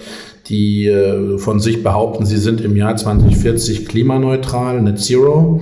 die 0.47 0.87
äh, 0.87 1.37
von 1.37 1.59
sich 1.59 1.83
behaupten, 1.83 2.25
sie 2.25 2.37
sind 2.37 2.61
im 2.61 2.75
Jahr 2.75 2.95
2040 2.95 3.87
klimaneutral, 3.87 4.81
Net 4.81 4.99
Zero 4.99 5.61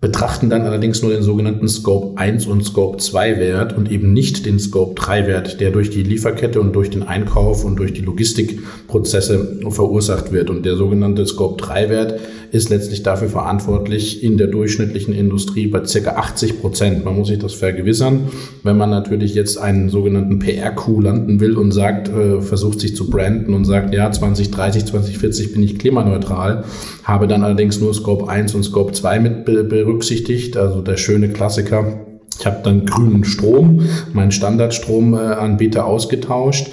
betrachten 0.00 0.48
dann 0.48 0.62
allerdings 0.62 1.02
nur 1.02 1.12
den 1.12 1.22
sogenannten 1.22 1.68
Scope 1.68 2.18
1 2.18 2.46
und 2.46 2.64
Scope 2.64 2.96
2 2.96 3.38
Wert 3.38 3.76
und 3.76 3.90
eben 3.90 4.14
nicht 4.14 4.46
den 4.46 4.58
Scope 4.58 4.94
3 4.94 5.26
Wert, 5.26 5.60
der 5.60 5.70
durch 5.70 5.90
die 5.90 6.02
Lieferkette 6.02 6.58
und 6.60 6.72
durch 6.72 6.88
den 6.88 7.02
Einkauf 7.02 7.64
und 7.64 7.76
durch 7.76 7.92
die 7.92 8.00
Logistikprozesse 8.00 9.60
verursacht 9.68 10.32
wird. 10.32 10.48
Und 10.48 10.64
der 10.64 10.76
sogenannte 10.76 11.26
Scope 11.26 11.62
3 11.62 11.90
Wert 11.90 12.20
ist 12.52 12.70
letztlich 12.70 13.02
dafür 13.02 13.28
verantwortlich 13.28 14.22
in 14.22 14.36
der 14.36 14.48
durchschnittlichen 14.48 15.14
Industrie 15.14 15.66
bei 15.66 15.84
circa 15.84 16.12
80 16.16 16.60
Prozent. 16.60 17.04
Man 17.04 17.16
muss 17.16 17.28
sich 17.28 17.38
das 17.38 17.54
vergewissern. 17.54 18.28
Wenn 18.62 18.76
man 18.76 18.90
natürlich 18.90 19.34
jetzt 19.34 19.58
einen 19.58 19.88
sogenannten 19.88 20.38
PR-Coup 20.38 21.02
landen 21.02 21.40
will 21.40 21.56
und 21.56 21.72
sagt, 21.72 22.08
äh, 22.08 22.40
versucht 22.40 22.80
sich 22.80 22.96
zu 22.96 23.08
branden 23.08 23.54
und 23.54 23.64
sagt, 23.64 23.94
ja, 23.94 24.10
2030, 24.10 24.86
2040 24.86 25.52
bin 25.52 25.62
ich 25.62 25.78
klimaneutral, 25.78 26.64
habe 27.04 27.26
dann 27.26 27.44
allerdings 27.44 27.80
nur 27.80 27.94
Scope 27.94 28.28
1 28.28 28.54
und 28.54 28.64
Scope 28.64 28.92
2 28.92 29.20
mit 29.20 29.44
berücksichtigt, 29.44 30.56
also 30.56 30.82
der 30.82 30.96
schöne 30.96 31.28
Klassiker 31.28 32.06
ich 32.40 32.46
habe 32.46 32.60
dann 32.64 32.86
grünen 32.86 33.24
Strom, 33.24 33.86
meinen 34.14 34.32
Standardstromanbieter 34.32 35.84
ausgetauscht. 35.84 36.68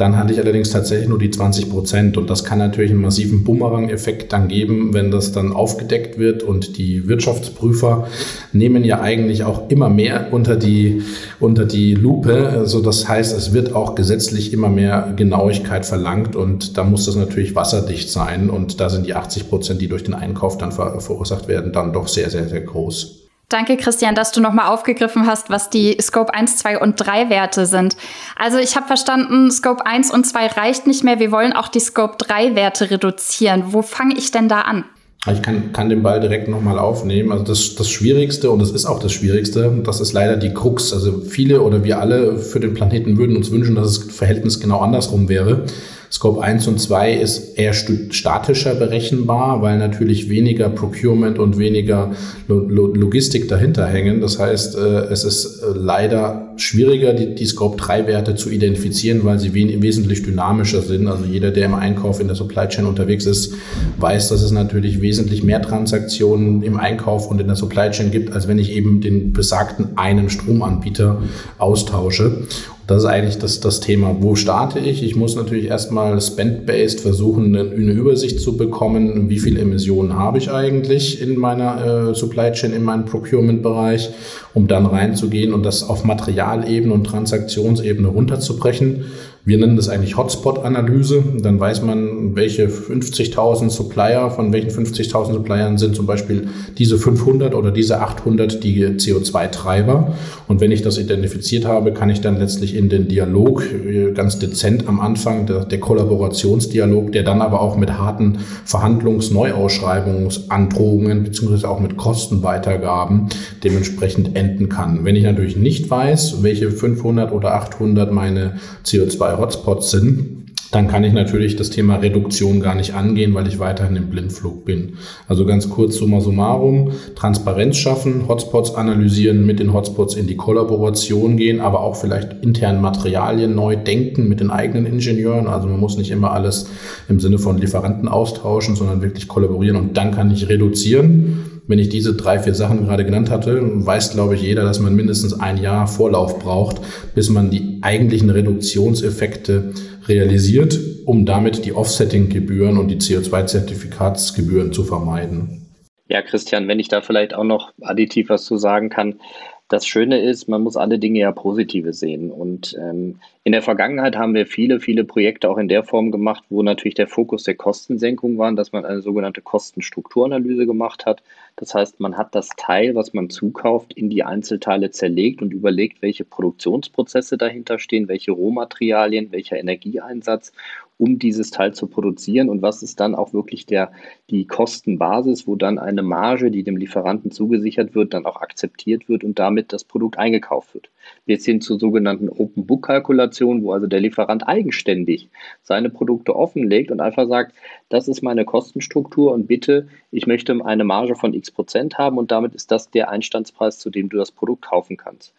Dann 0.00 0.16
hatte 0.16 0.32
ich 0.32 0.38
allerdings 0.38 0.70
tatsächlich 0.70 1.10
nur 1.10 1.18
die 1.18 1.30
20 1.30 1.68
Prozent 1.68 2.16
und 2.16 2.30
das 2.30 2.42
kann 2.42 2.58
natürlich 2.58 2.90
einen 2.90 3.02
massiven 3.02 3.44
Bumerang-Effekt 3.44 4.32
dann 4.32 4.48
geben, 4.48 4.94
wenn 4.94 5.10
das 5.10 5.32
dann 5.32 5.52
aufgedeckt 5.52 6.18
wird 6.18 6.42
und 6.42 6.78
die 6.78 7.06
Wirtschaftsprüfer 7.06 8.08
nehmen 8.54 8.82
ja 8.82 9.02
eigentlich 9.02 9.44
auch 9.44 9.68
immer 9.68 9.90
mehr 9.90 10.28
unter 10.30 10.56
die, 10.56 11.02
unter 11.38 11.66
die 11.66 11.94
Lupe. 11.94 12.48
Also 12.48 12.80
das 12.80 13.10
heißt, 13.10 13.36
es 13.36 13.52
wird 13.52 13.74
auch 13.74 13.94
gesetzlich 13.94 14.54
immer 14.54 14.70
mehr 14.70 15.12
Genauigkeit 15.16 15.84
verlangt 15.84 16.34
und 16.34 16.78
da 16.78 16.84
muss 16.84 17.04
das 17.04 17.16
natürlich 17.16 17.54
wasserdicht 17.54 18.10
sein 18.10 18.48
und 18.48 18.80
da 18.80 18.88
sind 18.88 19.06
die 19.06 19.12
80 19.12 19.50
Prozent, 19.50 19.82
die 19.82 19.88
durch 19.88 20.04
den 20.04 20.14
Einkauf 20.14 20.56
dann 20.56 20.72
verursacht 20.72 21.46
werden, 21.46 21.74
dann 21.74 21.92
doch 21.92 22.08
sehr, 22.08 22.30
sehr, 22.30 22.48
sehr 22.48 22.62
groß. 22.62 23.29
Danke, 23.50 23.76
Christian, 23.76 24.14
dass 24.14 24.30
du 24.30 24.40
nochmal 24.40 24.68
aufgegriffen 24.68 25.26
hast, 25.26 25.50
was 25.50 25.70
die 25.70 25.98
Scope 26.00 26.32
1, 26.32 26.58
2 26.58 26.78
und 26.78 26.94
3 26.94 27.30
Werte 27.30 27.66
sind. 27.66 27.96
Also 28.36 28.58
ich 28.58 28.76
habe 28.76 28.86
verstanden, 28.86 29.50
Scope 29.50 29.84
1 29.84 30.12
und 30.12 30.24
2 30.24 30.46
reicht 30.46 30.86
nicht 30.86 31.02
mehr. 31.02 31.18
Wir 31.18 31.32
wollen 31.32 31.52
auch 31.52 31.66
die 31.66 31.80
Scope 31.80 32.14
3 32.16 32.54
Werte 32.54 32.92
reduzieren. 32.92 33.64
Wo 33.72 33.82
fange 33.82 34.16
ich 34.16 34.30
denn 34.30 34.48
da 34.48 34.60
an? 34.60 34.84
Ich 35.30 35.42
kann, 35.42 35.72
kann 35.72 35.88
den 35.88 36.02
Ball 36.02 36.20
direkt 36.20 36.46
nochmal 36.46 36.78
aufnehmen. 36.78 37.32
Also 37.32 37.42
das, 37.42 37.74
das 37.74 37.90
Schwierigste, 37.90 38.52
und 38.52 38.60
das 38.60 38.70
ist 38.70 38.86
auch 38.86 39.00
das 39.00 39.12
Schwierigste, 39.12 39.82
das 39.84 40.00
ist 40.00 40.12
leider 40.12 40.36
die 40.36 40.54
Krux. 40.54 40.92
Also 40.92 41.20
viele 41.20 41.60
oder 41.62 41.82
wir 41.82 41.98
alle 41.98 42.38
für 42.38 42.60
den 42.60 42.72
Planeten 42.72 43.18
würden 43.18 43.36
uns 43.36 43.50
wünschen, 43.50 43.74
dass 43.74 43.98
das 43.98 44.14
Verhältnis 44.14 44.60
genau 44.60 44.78
andersrum 44.78 45.28
wäre. 45.28 45.66
Scope 46.12 46.42
1 46.42 46.66
und 46.66 46.80
2 46.80 47.14
ist 47.14 47.56
eher 47.56 47.72
statischer 47.72 48.74
berechenbar, 48.74 49.62
weil 49.62 49.78
natürlich 49.78 50.28
weniger 50.28 50.68
Procurement 50.68 51.38
und 51.38 51.56
weniger 51.56 52.10
Logistik 52.48 53.48
dahinter 53.48 53.86
hängen. 53.86 54.20
Das 54.20 54.40
heißt, 54.40 54.76
äh, 54.76 55.04
es 55.12 55.22
ist 55.22 55.62
äh, 55.62 55.66
leider 55.72 56.52
schwieriger, 56.56 57.12
die, 57.12 57.36
die 57.36 57.46
Scope 57.46 57.76
3 57.76 58.08
Werte 58.08 58.34
zu 58.34 58.50
identifizieren, 58.50 59.24
weil 59.24 59.38
sie 59.38 59.54
wesentlich 59.54 60.24
dynamischer 60.24 60.82
sind. 60.82 61.06
Also 61.06 61.24
jeder, 61.24 61.52
der 61.52 61.66
im 61.66 61.74
Einkauf 61.74 62.20
in 62.20 62.26
der 62.26 62.36
Supply 62.36 62.66
Chain 62.66 62.86
unterwegs 62.86 63.24
ist, 63.26 63.54
weiß, 63.98 64.30
dass 64.30 64.42
es 64.42 64.50
natürlich 64.50 65.00
wesentlich 65.00 65.44
mehr 65.44 65.62
Transaktionen 65.62 66.62
im 66.62 66.76
Einkauf 66.76 67.30
und 67.30 67.40
in 67.40 67.46
der 67.46 67.56
Supply 67.56 67.88
Chain 67.92 68.10
gibt, 68.10 68.32
als 68.32 68.48
wenn 68.48 68.58
ich 68.58 68.72
eben 68.72 69.00
den 69.00 69.32
besagten 69.32 69.90
einen 69.96 70.28
Stromanbieter 70.28 71.22
austausche. 71.58 72.42
Das 72.90 73.04
ist 73.04 73.08
eigentlich 73.08 73.38
das, 73.38 73.60
das 73.60 73.78
Thema. 73.78 74.16
Wo 74.18 74.34
starte 74.34 74.80
ich? 74.80 75.04
Ich 75.04 75.14
muss 75.14 75.36
natürlich 75.36 75.66
erstmal 75.66 76.20
spend-based 76.20 76.98
versuchen, 76.98 77.54
eine, 77.54 77.92
Übersicht 77.92 78.40
zu 78.40 78.56
bekommen, 78.56 79.30
wie 79.30 79.38
viele 79.38 79.60
Emissionen 79.60 80.14
habe 80.14 80.38
ich 80.38 80.50
eigentlich 80.50 81.22
in 81.22 81.36
meiner 81.36 82.08
äh, 82.10 82.14
Supply 82.16 82.50
Chain, 82.50 82.72
in 82.72 82.82
meinem 82.82 83.04
Procurement-Bereich, 83.04 84.10
um 84.54 84.66
dann 84.66 84.86
reinzugehen 84.86 85.54
und 85.54 85.64
das 85.64 85.88
auf 85.88 86.02
Materialebene 86.02 86.92
und 86.92 87.04
Transaktionsebene 87.04 88.08
runterzubrechen 88.08 89.04
wir 89.42 89.56
nennen 89.56 89.76
das 89.76 89.88
eigentlich 89.88 90.18
Hotspot-Analyse. 90.18 91.24
Dann 91.38 91.58
weiß 91.58 91.82
man, 91.82 92.36
welche 92.36 92.68
50.000 92.68 93.70
Supplier, 93.70 94.30
von 94.30 94.52
welchen 94.52 94.70
50.000 94.70 95.32
Suppliern 95.32 95.78
sind 95.78 95.96
zum 95.96 96.04
Beispiel 96.04 96.48
diese 96.76 96.98
500 96.98 97.54
oder 97.54 97.70
diese 97.70 98.00
800 98.00 98.62
die 98.62 98.84
CO2-Treiber. 98.86 100.12
Und 100.46 100.60
wenn 100.60 100.70
ich 100.70 100.82
das 100.82 100.98
identifiziert 100.98 101.64
habe, 101.64 101.94
kann 101.94 102.10
ich 102.10 102.20
dann 102.20 102.38
letztlich 102.38 102.76
in 102.76 102.90
den 102.90 103.08
Dialog, 103.08 103.64
äh, 103.72 104.12
ganz 104.12 104.38
dezent 104.38 104.86
am 104.86 105.00
Anfang, 105.00 105.46
der, 105.46 105.64
der 105.64 105.80
Kollaborationsdialog, 105.80 107.12
der 107.12 107.22
dann 107.22 107.40
aber 107.40 107.62
auch 107.62 107.78
mit 107.78 107.92
harten 107.92 108.40
Verhandlungs-, 108.66 109.32
Neuausschreibungsandrohungen 109.32 111.24
beziehungsweise 111.24 111.70
auch 111.70 111.80
mit 111.80 111.96
Kostenweitergaben 111.96 113.30
dementsprechend 113.64 114.36
enden 114.36 114.68
kann. 114.68 115.06
Wenn 115.06 115.16
ich 115.16 115.24
natürlich 115.24 115.56
nicht 115.56 115.88
weiß, 115.88 116.42
welche 116.42 116.70
500 116.70 117.32
oder 117.32 117.54
800 117.54 118.12
meine 118.12 118.56
CO2 118.84 119.29
bei 119.30 119.38
Hotspots 119.38 119.90
sind, 119.90 120.40
dann 120.72 120.86
kann 120.86 121.02
ich 121.02 121.12
natürlich 121.12 121.56
das 121.56 121.70
Thema 121.70 121.96
Reduktion 121.96 122.60
gar 122.60 122.76
nicht 122.76 122.94
angehen, 122.94 123.34
weil 123.34 123.48
ich 123.48 123.58
weiterhin 123.58 123.96
im 123.96 124.08
Blindflug 124.08 124.64
bin. 124.64 124.94
Also 125.26 125.44
ganz 125.44 125.68
kurz 125.68 125.96
summa 125.96 126.20
summarum, 126.20 126.92
Transparenz 127.16 127.76
schaffen, 127.76 128.28
Hotspots 128.28 128.76
analysieren, 128.76 129.44
mit 129.46 129.58
den 129.58 129.72
Hotspots 129.72 130.14
in 130.14 130.28
die 130.28 130.36
Kollaboration 130.36 131.36
gehen, 131.36 131.60
aber 131.60 131.80
auch 131.80 131.96
vielleicht 131.96 132.44
intern 132.44 132.80
Materialien 132.80 133.54
neu 133.56 133.74
denken 133.74 134.28
mit 134.28 134.38
den 134.38 134.50
eigenen 134.50 134.86
Ingenieuren. 134.86 135.48
Also 135.48 135.66
man 135.66 135.80
muss 135.80 135.96
nicht 135.96 136.12
immer 136.12 136.30
alles 136.30 136.68
im 137.08 137.18
Sinne 137.18 137.38
von 137.38 137.58
Lieferanten 137.58 138.08
austauschen, 138.08 138.76
sondern 138.76 139.02
wirklich 139.02 139.26
kollaborieren 139.26 139.76
und 139.76 139.96
dann 139.96 140.12
kann 140.12 140.30
ich 140.30 140.48
reduzieren. 140.48 141.59
Wenn 141.70 141.78
ich 141.78 141.88
diese 141.88 142.16
drei, 142.16 142.40
vier 142.40 142.52
Sachen 142.52 142.84
gerade 142.84 143.04
genannt 143.04 143.30
hatte, 143.30 143.60
weiß, 143.62 144.14
glaube 144.14 144.34
ich, 144.34 144.42
jeder, 144.42 144.64
dass 144.64 144.80
man 144.80 144.92
mindestens 144.96 145.38
ein 145.38 145.56
Jahr 145.56 145.86
Vorlauf 145.86 146.40
braucht, 146.40 146.80
bis 147.14 147.30
man 147.30 147.48
die 147.48 147.78
eigentlichen 147.80 148.28
Reduktionseffekte 148.28 149.72
realisiert, 150.08 150.76
um 151.06 151.26
damit 151.26 151.64
die 151.64 151.72
Offsetting-Gebühren 151.72 152.76
und 152.76 152.88
die 152.88 152.96
CO2-Zertifikatsgebühren 152.96 154.72
zu 154.72 154.82
vermeiden. 154.82 155.68
Ja, 156.08 156.22
Christian, 156.22 156.66
wenn 156.66 156.80
ich 156.80 156.88
da 156.88 157.02
vielleicht 157.02 157.34
auch 157.34 157.44
noch 157.44 157.70
additiv 157.82 158.30
was 158.30 158.46
zu 158.46 158.56
sagen 158.56 158.88
kann. 158.88 159.20
Das 159.68 159.86
Schöne 159.86 160.20
ist, 160.20 160.48
man 160.48 160.62
muss 160.62 160.76
alle 160.76 160.98
Dinge 160.98 161.20
ja 161.20 161.30
positive 161.30 161.92
sehen. 161.92 162.32
Und 162.32 162.76
ähm, 162.76 163.20
in 163.44 163.52
der 163.52 163.62
Vergangenheit 163.62 164.16
haben 164.16 164.34
wir 164.34 164.46
viele, 164.46 164.80
viele 164.80 165.04
Projekte 165.04 165.48
auch 165.48 165.58
in 165.58 165.68
der 165.68 165.84
Form 165.84 166.10
gemacht, 166.10 166.42
wo 166.50 166.64
natürlich 166.64 166.96
der 166.96 167.06
Fokus 167.06 167.44
der 167.44 167.54
Kostensenkung 167.54 168.36
war, 168.36 168.52
dass 168.52 168.72
man 168.72 168.84
eine 168.84 169.00
sogenannte 169.00 169.40
Kostenstrukturanalyse 169.42 170.66
gemacht 170.66 171.06
hat. 171.06 171.22
Das 171.60 171.74
heißt, 171.74 172.00
man 172.00 172.16
hat 172.16 172.34
das 172.34 172.48
Teil, 172.56 172.94
was 172.94 173.12
man 173.12 173.28
zukauft, 173.28 173.92
in 173.92 174.08
die 174.08 174.24
Einzelteile 174.24 174.90
zerlegt 174.92 175.42
und 175.42 175.52
überlegt, 175.52 176.00
welche 176.00 176.24
Produktionsprozesse 176.24 177.36
dahinter 177.36 177.78
stehen, 177.78 178.08
welche 178.08 178.32
Rohmaterialien, 178.32 179.30
welcher 179.30 179.58
Energieeinsatz 179.58 180.52
um 180.96 181.18
dieses 181.18 181.50
Teil 181.50 181.74
zu 181.74 181.86
produzieren 181.86 182.48
und 182.48 182.62
was 182.62 182.82
ist 182.82 182.98
dann 182.98 183.14
auch 183.14 183.34
wirklich 183.34 183.66
der, 183.66 183.92
die 184.30 184.46
Kostenbasis, 184.46 185.46
wo 185.46 185.54
dann 185.54 185.78
eine 185.78 186.02
Marge, 186.02 186.50
die 186.50 186.62
dem 186.62 186.78
Lieferanten 186.78 187.30
zugesichert 187.30 187.94
wird, 187.94 188.14
dann 188.14 188.24
auch 188.24 188.40
akzeptiert 188.40 189.10
wird 189.10 189.22
und 189.22 189.38
damit 189.38 189.74
das 189.74 189.84
Produkt 189.84 190.18
eingekauft 190.18 190.72
wird. 190.72 190.88
Wir 191.26 191.36
hin 191.36 191.60
zur 191.60 191.78
sogenannten 191.78 192.28
Open 192.28 192.66
Book 192.66 192.86
Kalkulation, 192.86 193.62
wo 193.62 193.72
also 193.72 193.86
der 193.86 194.00
Lieferant 194.00 194.46
eigenständig 194.46 195.28
seine 195.62 195.90
Produkte 195.90 196.34
offenlegt 196.36 196.90
und 196.90 197.00
einfach 197.00 197.28
sagt, 197.28 197.54
das 197.88 198.08
ist 198.08 198.22
meine 198.22 198.44
Kostenstruktur 198.44 199.32
und 199.32 199.46
bitte, 199.46 199.88
ich 200.10 200.26
möchte 200.26 200.64
eine 200.64 200.84
Marge 200.84 201.14
von 201.14 201.34
x 201.34 201.50
Prozent 201.50 201.98
haben 201.98 202.18
und 202.18 202.30
damit 202.30 202.54
ist 202.54 202.70
das 202.70 202.90
der 202.90 203.10
Einstandspreis, 203.10 203.78
zu 203.78 203.90
dem 203.90 204.08
du 204.08 204.16
das 204.16 204.32
Produkt 204.32 204.62
kaufen 204.62 204.96
kannst. 204.96 205.34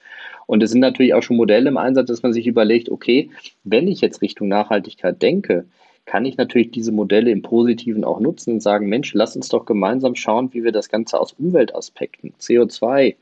Und 0.48 0.64
es 0.64 0.72
sind 0.72 0.80
natürlich 0.80 1.14
auch 1.14 1.24
schon 1.24 1.38
Modelle 1.38 1.70
im 1.70 1.78
Einsatz, 1.78 2.08
dass 2.08 2.24
man 2.24 2.34
sich 2.34 2.48
überlegt, 2.48 2.90
okay, 2.90 3.30
wenn 3.64 3.88
ich 3.88 4.02
jetzt 4.02 4.22
Richtung 4.22 4.48
Nachhaltigkeit 4.48 5.22
denke, 5.22 5.66
kann 6.06 6.26
ich 6.26 6.38
natürlich 6.38 6.72
diese 6.72 6.92
Modelle 6.92 7.32
im 7.32 7.42
Positiven 7.42 8.04
auch 8.04 8.20
nutzen 8.20 8.54
und 8.54 8.60
sagen, 8.62 8.90
Mensch, 8.90 9.14
lass 9.14 9.36
uns 9.36 9.50
doch 9.50 9.66
gemeinsam 9.66 10.16
schauen, 10.16 10.54
wie 10.54 10.64
wir 10.64 10.72
das 10.72 10.90
Ganze 10.90 11.20
aus 11.20 11.34
Umweltaspekten, 11.34 12.34
CO2 12.40 13.16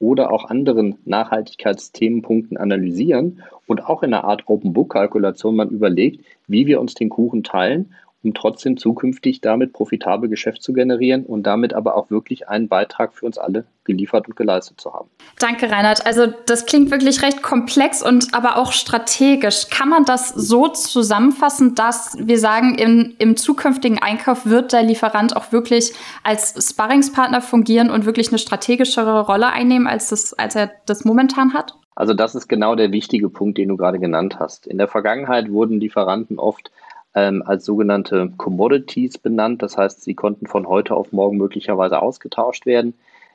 oder 0.00 0.32
auch 0.32 0.46
anderen 0.46 0.96
Nachhaltigkeitsthemenpunkten 1.04 2.56
analysieren 2.56 3.42
und 3.66 3.84
auch 3.84 4.02
in 4.02 4.12
einer 4.12 4.24
Art 4.24 4.48
Open 4.48 4.72
Book 4.72 4.92
Kalkulation 4.94 5.54
man 5.54 5.68
überlegt, 5.68 6.24
wie 6.48 6.66
wir 6.66 6.80
uns 6.80 6.94
den 6.94 7.10
Kuchen 7.10 7.44
teilen 7.44 7.92
um 8.22 8.34
trotzdem 8.34 8.76
zukünftig 8.76 9.40
damit 9.40 9.72
profitabel 9.72 10.28
Geschäft 10.28 10.62
zu 10.62 10.72
generieren 10.72 11.24
und 11.24 11.44
damit 11.44 11.72
aber 11.72 11.96
auch 11.96 12.10
wirklich 12.10 12.48
einen 12.48 12.68
Beitrag 12.68 13.14
für 13.14 13.24
uns 13.24 13.38
alle 13.38 13.64
geliefert 13.84 14.28
und 14.28 14.36
geleistet 14.36 14.80
zu 14.80 14.92
haben. 14.92 15.08
Danke, 15.38 15.70
Reinhard. 15.70 16.04
Also 16.04 16.26
das 16.46 16.66
klingt 16.66 16.90
wirklich 16.90 17.22
recht 17.22 17.42
komplex 17.42 18.02
und 18.02 18.34
aber 18.34 18.58
auch 18.58 18.72
strategisch. 18.72 19.68
Kann 19.70 19.88
man 19.88 20.04
das 20.04 20.28
so 20.28 20.68
zusammenfassen, 20.68 21.74
dass 21.74 22.16
wir 22.20 22.38
sagen, 22.38 22.74
im, 22.74 23.14
im 23.18 23.36
zukünftigen 23.36 23.98
Einkauf 23.98 24.46
wird 24.46 24.72
der 24.72 24.82
Lieferant 24.82 25.34
auch 25.36 25.50
wirklich 25.52 25.92
als 26.22 26.70
Sparringspartner 26.70 27.40
fungieren 27.40 27.90
und 27.90 28.04
wirklich 28.04 28.28
eine 28.28 28.38
strategischere 28.38 29.22
Rolle 29.22 29.48
einnehmen, 29.48 29.86
als, 29.86 30.08
das, 30.10 30.34
als 30.34 30.54
er 30.54 30.70
das 30.86 31.04
momentan 31.04 31.54
hat? 31.54 31.74
Also 31.94 32.14
das 32.14 32.34
ist 32.34 32.48
genau 32.48 32.76
der 32.76 32.92
wichtige 32.92 33.28
Punkt, 33.28 33.58
den 33.58 33.68
du 33.68 33.76
gerade 33.76 33.98
genannt 33.98 34.38
hast. 34.38 34.66
In 34.66 34.78
der 34.78 34.88
Vergangenheit 34.88 35.50
wurden 35.50 35.80
Lieferanten 35.80 36.38
oft 36.38 36.70
ähm, 37.14 37.42
als 37.44 37.64
sogenannte 37.64 38.32
Commodities 38.36 39.18
benannt. 39.18 39.62
Das 39.62 39.76
heißt, 39.76 40.02
sie 40.02 40.14
konnten 40.14 40.46
von 40.46 40.66
heute 40.66 40.94
auf 40.94 41.12
morgen 41.12 41.36
möglicherweise 41.36 42.00
ausgetauscht 42.00 42.66
werden. 42.66 42.94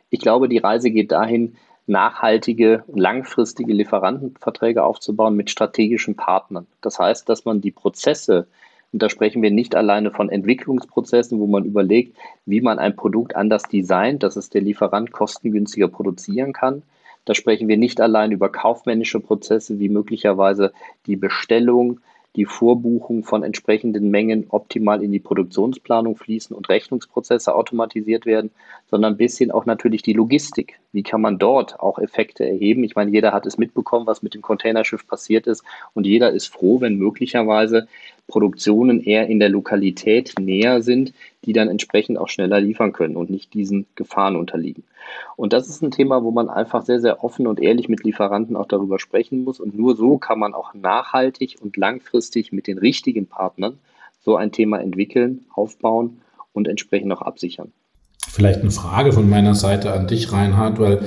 Ich 0.09 0.19
glaube, 0.19 0.47
die 0.49 0.59
Reise 0.59 0.91
geht 0.91 1.11
dahin, 1.11 1.55
nachhaltige, 1.87 2.83
langfristige 2.87 3.73
Lieferantenverträge 3.73 4.83
aufzubauen 4.83 5.35
mit 5.35 5.49
strategischen 5.51 6.15
Partnern. 6.15 6.65
Das 6.81 6.97
heißt, 6.97 7.29
dass 7.29 7.45
man 7.45 7.61
die 7.61 7.71
Prozesse 7.71 8.47
Und 8.95 9.01
da 9.01 9.09
sprechen 9.09 9.41
wir 9.41 9.51
nicht 9.51 9.75
alleine 9.75 10.09
von 10.09 10.29
Entwicklungsprozessen, 10.29 11.37
wo 11.41 11.47
man 11.47 11.65
überlegt, 11.65 12.15
wie 12.45 12.61
man 12.61 12.79
ein 12.79 12.95
Produkt 12.95 13.35
anders 13.35 13.63
designt, 13.63 14.23
dass 14.23 14.37
es 14.37 14.49
der 14.49 14.61
Lieferant 14.61 15.11
kostengünstiger 15.11 15.89
produzieren 15.89 16.53
kann. 16.53 16.81
Da 17.25 17.35
sprechen 17.35 17.67
wir 17.67 17.75
nicht 17.75 17.99
allein 17.99 18.31
über 18.31 18.47
kaufmännische 18.47 19.19
Prozesse, 19.19 19.79
wie 19.79 19.89
möglicherweise 19.89 20.71
die 21.07 21.17
Bestellung, 21.17 21.99
die 22.35 22.45
Vorbuchung 22.45 23.23
von 23.23 23.43
entsprechenden 23.43 24.09
Mengen 24.09 24.45
optimal 24.49 25.03
in 25.03 25.11
die 25.11 25.19
Produktionsplanung 25.19 26.17
fließen 26.17 26.55
und 26.55 26.69
Rechnungsprozesse 26.69 27.55
automatisiert 27.55 28.25
werden, 28.25 28.51
sondern 28.89 29.13
ein 29.13 29.17
bisschen 29.17 29.51
auch 29.51 29.65
natürlich 29.65 30.01
die 30.01 30.13
Logistik. 30.13 30.79
Wie 30.91 31.03
kann 31.03 31.21
man 31.21 31.37
dort 31.37 31.79
auch 31.79 31.99
Effekte 31.99 32.47
erheben? 32.47 32.83
Ich 32.83 32.95
meine, 32.95 33.11
jeder 33.11 33.33
hat 33.33 33.45
es 33.45 33.57
mitbekommen, 33.57 34.07
was 34.07 34.21
mit 34.21 34.33
dem 34.33 34.41
Containerschiff 34.41 35.07
passiert 35.07 35.47
ist 35.47 35.63
und 35.93 36.05
jeder 36.05 36.31
ist 36.31 36.47
froh, 36.47 36.81
wenn 36.81 36.97
möglicherweise 36.97 37.87
Produktionen 38.27 39.01
eher 39.01 39.27
in 39.27 39.39
der 39.39 39.49
Lokalität 39.49 40.33
näher 40.39 40.81
sind, 40.81 41.13
die 41.45 41.53
dann 41.53 41.69
entsprechend 41.69 42.17
auch 42.17 42.27
schneller 42.27 42.59
liefern 42.59 42.93
können 42.93 43.15
und 43.15 43.29
nicht 43.29 43.53
diesen 43.53 43.85
Gefahren 43.95 44.35
unterliegen. 44.35 44.83
Und 45.35 45.53
das 45.53 45.67
ist 45.67 45.83
ein 45.83 45.91
Thema, 45.91 46.23
wo 46.23 46.31
man 46.31 46.49
einfach 46.49 46.83
sehr, 46.83 46.99
sehr 46.99 47.23
offen 47.23 47.45
und 47.47 47.59
ehrlich 47.59 47.89
mit 47.89 48.03
Lieferanten 48.03 48.55
auch 48.55 48.67
darüber 48.67 48.99
sprechen 48.99 49.43
muss. 49.43 49.59
Und 49.59 49.77
nur 49.77 49.95
so 49.95 50.17
kann 50.17 50.39
man 50.39 50.53
auch 50.53 50.73
nachhaltig 50.73 51.57
und 51.61 51.77
langfristig 51.77 52.51
mit 52.51 52.65
den 52.67 52.79
richtigen 52.79 53.27
Partnern 53.27 53.77
so 54.21 54.35
ein 54.35 54.51
Thema 54.51 54.81
entwickeln, 54.81 55.45
aufbauen 55.53 56.21
und 56.51 56.67
entsprechend 56.67 57.11
auch 57.11 57.21
absichern. 57.21 57.71
Vielleicht 58.31 58.61
eine 58.61 58.71
Frage 58.71 59.13
von 59.13 59.29
meiner 59.29 59.55
Seite 59.55 59.93
an 59.93 60.07
dich, 60.07 60.31
Reinhard, 60.31 60.79
weil 60.79 61.03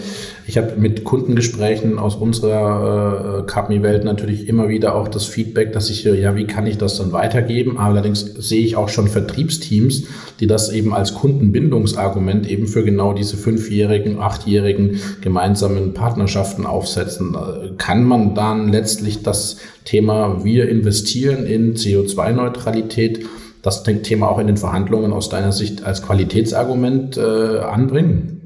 ich 0.47 0.57
habe 0.57 0.77
mit 0.79 1.05
Kundengesprächen 1.05 1.99
aus 1.99 2.17
unserer 2.17 3.41
äh, 3.41 3.43
Capmi-Welt 3.47 4.05
natürlich 4.05 4.49
immer 4.49 4.71
wieder 4.71 4.95
auch 4.95 5.09
das 5.09 5.27
Feedback, 5.27 5.75
dass 5.75 5.91
ich, 5.91 6.05
ja, 6.05 6.37
wie 6.37 6.47
kann 6.47 6.67
ich 6.67 6.79
das 6.79 6.97
dann 6.97 7.13
weitergeben? 7.13 7.77
Allerdings 7.77 8.21
sehe 8.21 8.65
ich 8.65 8.77
auch 8.77 8.89
schon 8.89 9.09
Vertriebsteams, 9.09 10.05
die 10.41 10.47
das 10.47 10.73
eben 10.73 10.95
als 10.95 11.13
Kundenbindungsargument 11.13 12.49
eben 12.49 12.67
für 12.67 12.83
genau 12.83 13.13
diese 13.13 13.37
fünfjährigen, 13.37 14.19
achtjährigen 14.21 14.99
gemeinsamen 15.21 15.93
Partnerschaften 15.93 16.65
aufsetzen. 16.65 17.37
Kann 17.77 18.05
man 18.05 18.35
dann 18.35 18.73
letztlich 18.73 19.23
das 19.23 19.59
Thema, 19.85 20.45
wir 20.45 20.71
investieren 20.71 21.45
in 21.45 21.75
CO2-Neutralität, 21.75 23.27
das 23.63 23.83
Thema 23.83 24.29
auch 24.29 24.39
in 24.39 24.47
den 24.47 24.57
Verhandlungen 24.57 25.13
aus 25.13 25.29
deiner 25.29 25.53
Sicht 25.53 25.85
als 25.85 26.03
Qualitätsargument 26.03 27.17
äh, 27.17 27.59
anbringen? 27.61 28.39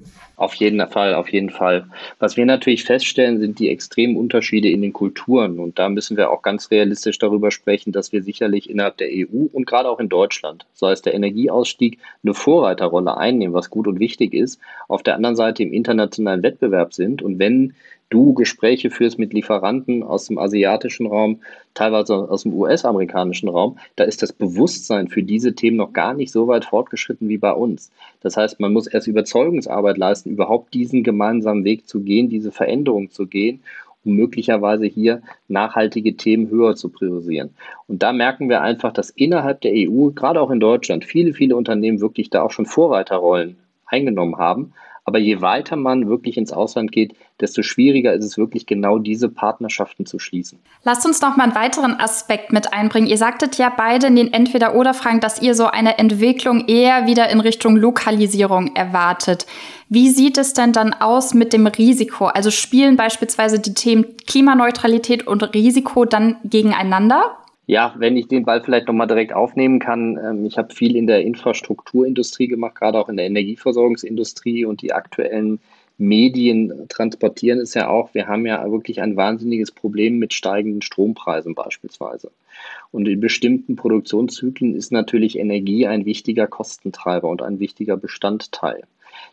Auf 0.42 0.54
jeden 0.54 0.84
Fall, 0.88 1.14
auf 1.14 1.28
jeden 1.28 1.50
Fall. 1.50 1.86
Was 2.18 2.36
wir 2.36 2.44
natürlich 2.44 2.82
feststellen, 2.82 3.38
sind 3.38 3.60
die 3.60 3.68
extremen 3.68 4.16
Unterschiede 4.16 4.68
in 4.70 4.82
den 4.82 4.92
Kulturen. 4.92 5.60
Und 5.60 5.78
da 5.78 5.88
müssen 5.88 6.16
wir 6.16 6.32
auch 6.32 6.42
ganz 6.42 6.72
realistisch 6.72 7.18
darüber 7.20 7.52
sprechen, 7.52 7.92
dass 7.92 8.12
wir 8.12 8.24
sicherlich 8.24 8.68
innerhalb 8.68 8.96
der 8.96 9.06
EU 9.12 9.46
und 9.52 9.66
gerade 9.66 9.88
auch 9.88 10.00
in 10.00 10.08
Deutschland, 10.08 10.66
so 10.72 10.88
heißt 10.88 11.06
der 11.06 11.14
Energieausstieg, 11.14 11.98
eine 12.24 12.34
Vorreiterrolle 12.34 13.16
einnehmen, 13.16 13.54
was 13.54 13.70
gut 13.70 13.86
und 13.86 14.00
wichtig 14.00 14.34
ist. 14.34 14.58
Auf 14.88 15.04
der 15.04 15.14
anderen 15.14 15.36
Seite 15.36 15.62
im 15.62 15.72
internationalen 15.72 16.42
Wettbewerb 16.42 16.92
sind. 16.92 17.22
Und 17.22 17.38
wenn 17.38 17.74
du 18.12 18.34
Gespräche 18.34 18.90
führst 18.90 19.18
mit 19.18 19.32
Lieferanten 19.32 20.02
aus 20.02 20.26
dem 20.26 20.38
asiatischen 20.38 21.06
Raum, 21.06 21.40
teilweise 21.74 22.14
aus 22.14 22.42
dem 22.42 22.52
US-amerikanischen 22.52 23.48
Raum, 23.48 23.78
da 23.96 24.04
ist 24.04 24.22
das 24.22 24.32
Bewusstsein 24.32 25.08
für 25.08 25.22
diese 25.22 25.54
Themen 25.54 25.78
noch 25.78 25.92
gar 25.92 26.12
nicht 26.12 26.30
so 26.30 26.46
weit 26.46 26.66
fortgeschritten 26.66 27.28
wie 27.28 27.38
bei 27.38 27.52
uns. 27.52 27.90
Das 28.20 28.36
heißt, 28.36 28.60
man 28.60 28.72
muss 28.72 28.86
erst 28.86 29.06
Überzeugungsarbeit 29.06 29.96
leisten, 29.96 30.30
überhaupt 30.30 30.74
diesen 30.74 31.02
gemeinsamen 31.02 31.64
Weg 31.64 31.88
zu 31.88 32.00
gehen, 32.00 32.28
diese 32.28 32.52
Veränderung 32.52 33.10
zu 33.10 33.26
gehen 33.26 33.60
um 34.04 34.16
möglicherweise 34.16 34.86
hier 34.86 35.22
nachhaltige 35.46 36.16
Themen 36.16 36.50
höher 36.50 36.74
zu 36.74 36.88
priorisieren. 36.88 37.50
Und 37.86 38.02
da 38.02 38.12
merken 38.12 38.48
wir 38.48 38.60
einfach, 38.60 38.92
dass 38.92 39.10
innerhalb 39.10 39.60
der 39.60 39.72
EU, 39.74 40.10
gerade 40.10 40.40
auch 40.40 40.50
in 40.50 40.58
Deutschland, 40.58 41.04
viele, 41.04 41.34
viele 41.34 41.56
Unternehmen 41.56 42.00
wirklich 42.00 42.28
da 42.28 42.42
auch 42.42 42.50
schon 42.50 42.66
Vorreiterrollen 42.66 43.56
eingenommen 43.86 44.38
haben, 44.38 44.72
aber 45.04 45.18
je 45.18 45.40
weiter 45.40 45.76
man 45.76 46.08
wirklich 46.08 46.36
ins 46.36 46.52
Ausland 46.52 46.92
geht, 46.92 47.14
desto 47.40 47.62
schwieriger 47.62 48.12
ist 48.12 48.24
es 48.24 48.38
wirklich 48.38 48.66
genau 48.66 48.98
diese 48.98 49.28
Partnerschaften 49.28 50.06
zu 50.06 50.18
schließen. 50.18 50.60
Lasst 50.84 51.04
uns 51.04 51.20
noch 51.20 51.36
mal 51.36 51.44
einen 51.44 51.54
weiteren 51.54 51.98
Aspekt 51.98 52.52
mit 52.52 52.72
einbringen. 52.72 53.08
Ihr 53.08 53.18
sagtet 53.18 53.58
ja 53.58 53.72
beide 53.76 54.06
in 54.06 54.16
den 54.16 54.32
Entweder-Oder-Fragen, 54.32 55.20
dass 55.20 55.42
ihr 55.42 55.54
so 55.54 55.66
eine 55.66 55.98
Entwicklung 55.98 56.68
eher 56.68 57.06
wieder 57.06 57.28
in 57.30 57.40
Richtung 57.40 57.76
Lokalisierung 57.76 58.76
erwartet. 58.76 59.46
Wie 59.88 60.08
sieht 60.08 60.38
es 60.38 60.54
denn 60.54 60.72
dann 60.72 60.94
aus 60.94 61.34
mit 61.34 61.52
dem 61.52 61.66
Risiko? 61.66 62.26
Also 62.26 62.50
spielen 62.50 62.96
beispielsweise 62.96 63.58
die 63.58 63.74
Themen 63.74 64.16
Klimaneutralität 64.26 65.26
und 65.26 65.42
Risiko 65.52 66.04
dann 66.04 66.36
gegeneinander? 66.44 67.38
Ja, 67.72 67.94
wenn 67.96 68.18
ich 68.18 68.28
den 68.28 68.44
Ball 68.44 68.62
vielleicht 68.62 68.88
nochmal 68.88 69.06
direkt 69.06 69.32
aufnehmen 69.32 69.78
kann. 69.78 70.18
Ähm, 70.22 70.44
ich 70.44 70.58
habe 70.58 70.74
viel 70.74 70.94
in 70.94 71.06
der 71.06 71.22
Infrastrukturindustrie 71.22 72.46
gemacht, 72.46 72.74
gerade 72.74 72.98
auch 72.98 73.08
in 73.08 73.16
der 73.16 73.24
Energieversorgungsindustrie 73.24 74.66
und 74.66 74.82
die 74.82 74.92
aktuellen 74.92 75.58
Medien 75.96 76.86
transportieren 76.90 77.60
es 77.60 77.72
ja 77.72 77.88
auch. 77.88 78.12
Wir 78.12 78.28
haben 78.28 78.44
ja 78.44 78.70
wirklich 78.70 79.00
ein 79.00 79.16
wahnsinniges 79.16 79.70
Problem 79.70 80.18
mit 80.18 80.34
steigenden 80.34 80.82
Strompreisen 80.82 81.54
beispielsweise. 81.54 82.30
Und 82.90 83.08
in 83.08 83.20
bestimmten 83.20 83.74
Produktionszyklen 83.74 84.74
ist 84.74 84.92
natürlich 84.92 85.38
Energie 85.38 85.86
ein 85.86 86.04
wichtiger 86.04 86.48
Kostentreiber 86.48 87.30
und 87.30 87.40
ein 87.40 87.58
wichtiger 87.58 87.96
Bestandteil. 87.96 88.82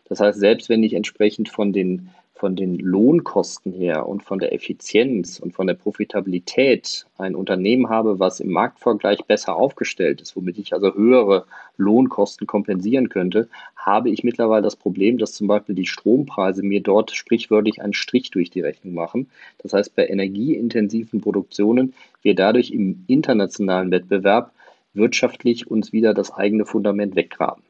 Das 0.08 0.18
heißt, 0.18 0.40
selbst 0.40 0.70
wenn 0.70 0.82
ich 0.82 0.94
entsprechend 0.94 1.50
von 1.50 1.74
den 1.74 2.08
von 2.40 2.56
den 2.56 2.78
Lohnkosten 2.78 3.70
her 3.70 4.08
und 4.08 4.22
von 4.22 4.38
der 4.38 4.54
Effizienz 4.54 5.38
und 5.40 5.52
von 5.52 5.66
der 5.66 5.74
Profitabilität 5.74 7.04
ein 7.18 7.34
Unternehmen 7.34 7.90
habe, 7.90 8.18
was 8.18 8.40
im 8.40 8.50
Marktvergleich 8.50 9.26
besser 9.26 9.56
aufgestellt 9.56 10.22
ist, 10.22 10.34
womit 10.36 10.56
ich 10.56 10.72
also 10.72 10.94
höhere 10.94 11.44
Lohnkosten 11.76 12.46
kompensieren 12.46 13.10
könnte, 13.10 13.50
habe 13.76 14.08
ich 14.08 14.24
mittlerweile 14.24 14.62
das 14.62 14.74
Problem, 14.74 15.18
dass 15.18 15.34
zum 15.34 15.48
Beispiel 15.48 15.74
die 15.74 15.84
Strompreise 15.84 16.62
mir 16.62 16.80
dort 16.80 17.10
sprichwörtlich 17.10 17.82
einen 17.82 17.92
Strich 17.92 18.30
durch 18.30 18.48
die 18.48 18.62
Rechnung 18.62 18.94
machen. 18.94 19.28
Das 19.58 19.74
heißt, 19.74 19.94
bei 19.94 20.08
energieintensiven 20.08 21.20
Produktionen 21.20 21.92
wir 22.22 22.34
dadurch 22.34 22.70
im 22.70 23.04
internationalen 23.06 23.90
Wettbewerb 23.90 24.52
wirtschaftlich 24.94 25.70
uns 25.70 25.92
wieder 25.92 26.14
das 26.14 26.32
eigene 26.32 26.64
Fundament 26.64 27.16
weggraben. 27.16 27.62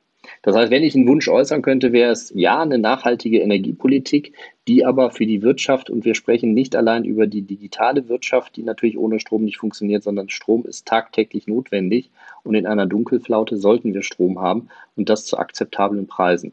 Das 0.42 0.56
heißt, 0.56 0.70
wenn 0.70 0.82
ich 0.82 0.94
einen 0.94 1.08
Wunsch 1.08 1.28
äußern 1.28 1.62
könnte, 1.62 1.92
wäre 1.92 2.10
es 2.12 2.32
ja 2.34 2.60
eine 2.60 2.78
nachhaltige 2.78 3.40
Energiepolitik, 3.40 4.34
die 4.68 4.84
aber 4.84 5.10
für 5.10 5.26
die 5.26 5.42
Wirtschaft, 5.42 5.90
und 5.90 6.04
wir 6.04 6.14
sprechen 6.14 6.54
nicht 6.54 6.76
allein 6.76 7.04
über 7.04 7.26
die 7.26 7.42
digitale 7.42 8.08
Wirtschaft, 8.08 8.56
die 8.56 8.62
natürlich 8.62 8.98
ohne 8.98 9.20
Strom 9.20 9.44
nicht 9.44 9.58
funktioniert, 9.58 10.02
sondern 10.02 10.28
Strom 10.28 10.64
ist 10.64 10.86
tagtäglich 10.86 11.46
notwendig 11.46 12.10
und 12.42 12.54
in 12.54 12.66
einer 12.66 12.86
Dunkelflaute 12.86 13.56
sollten 13.56 13.94
wir 13.94 14.02
Strom 14.02 14.40
haben 14.40 14.68
und 14.96 15.08
das 15.08 15.24
zu 15.24 15.38
akzeptablen 15.38 16.06
Preisen. 16.06 16.52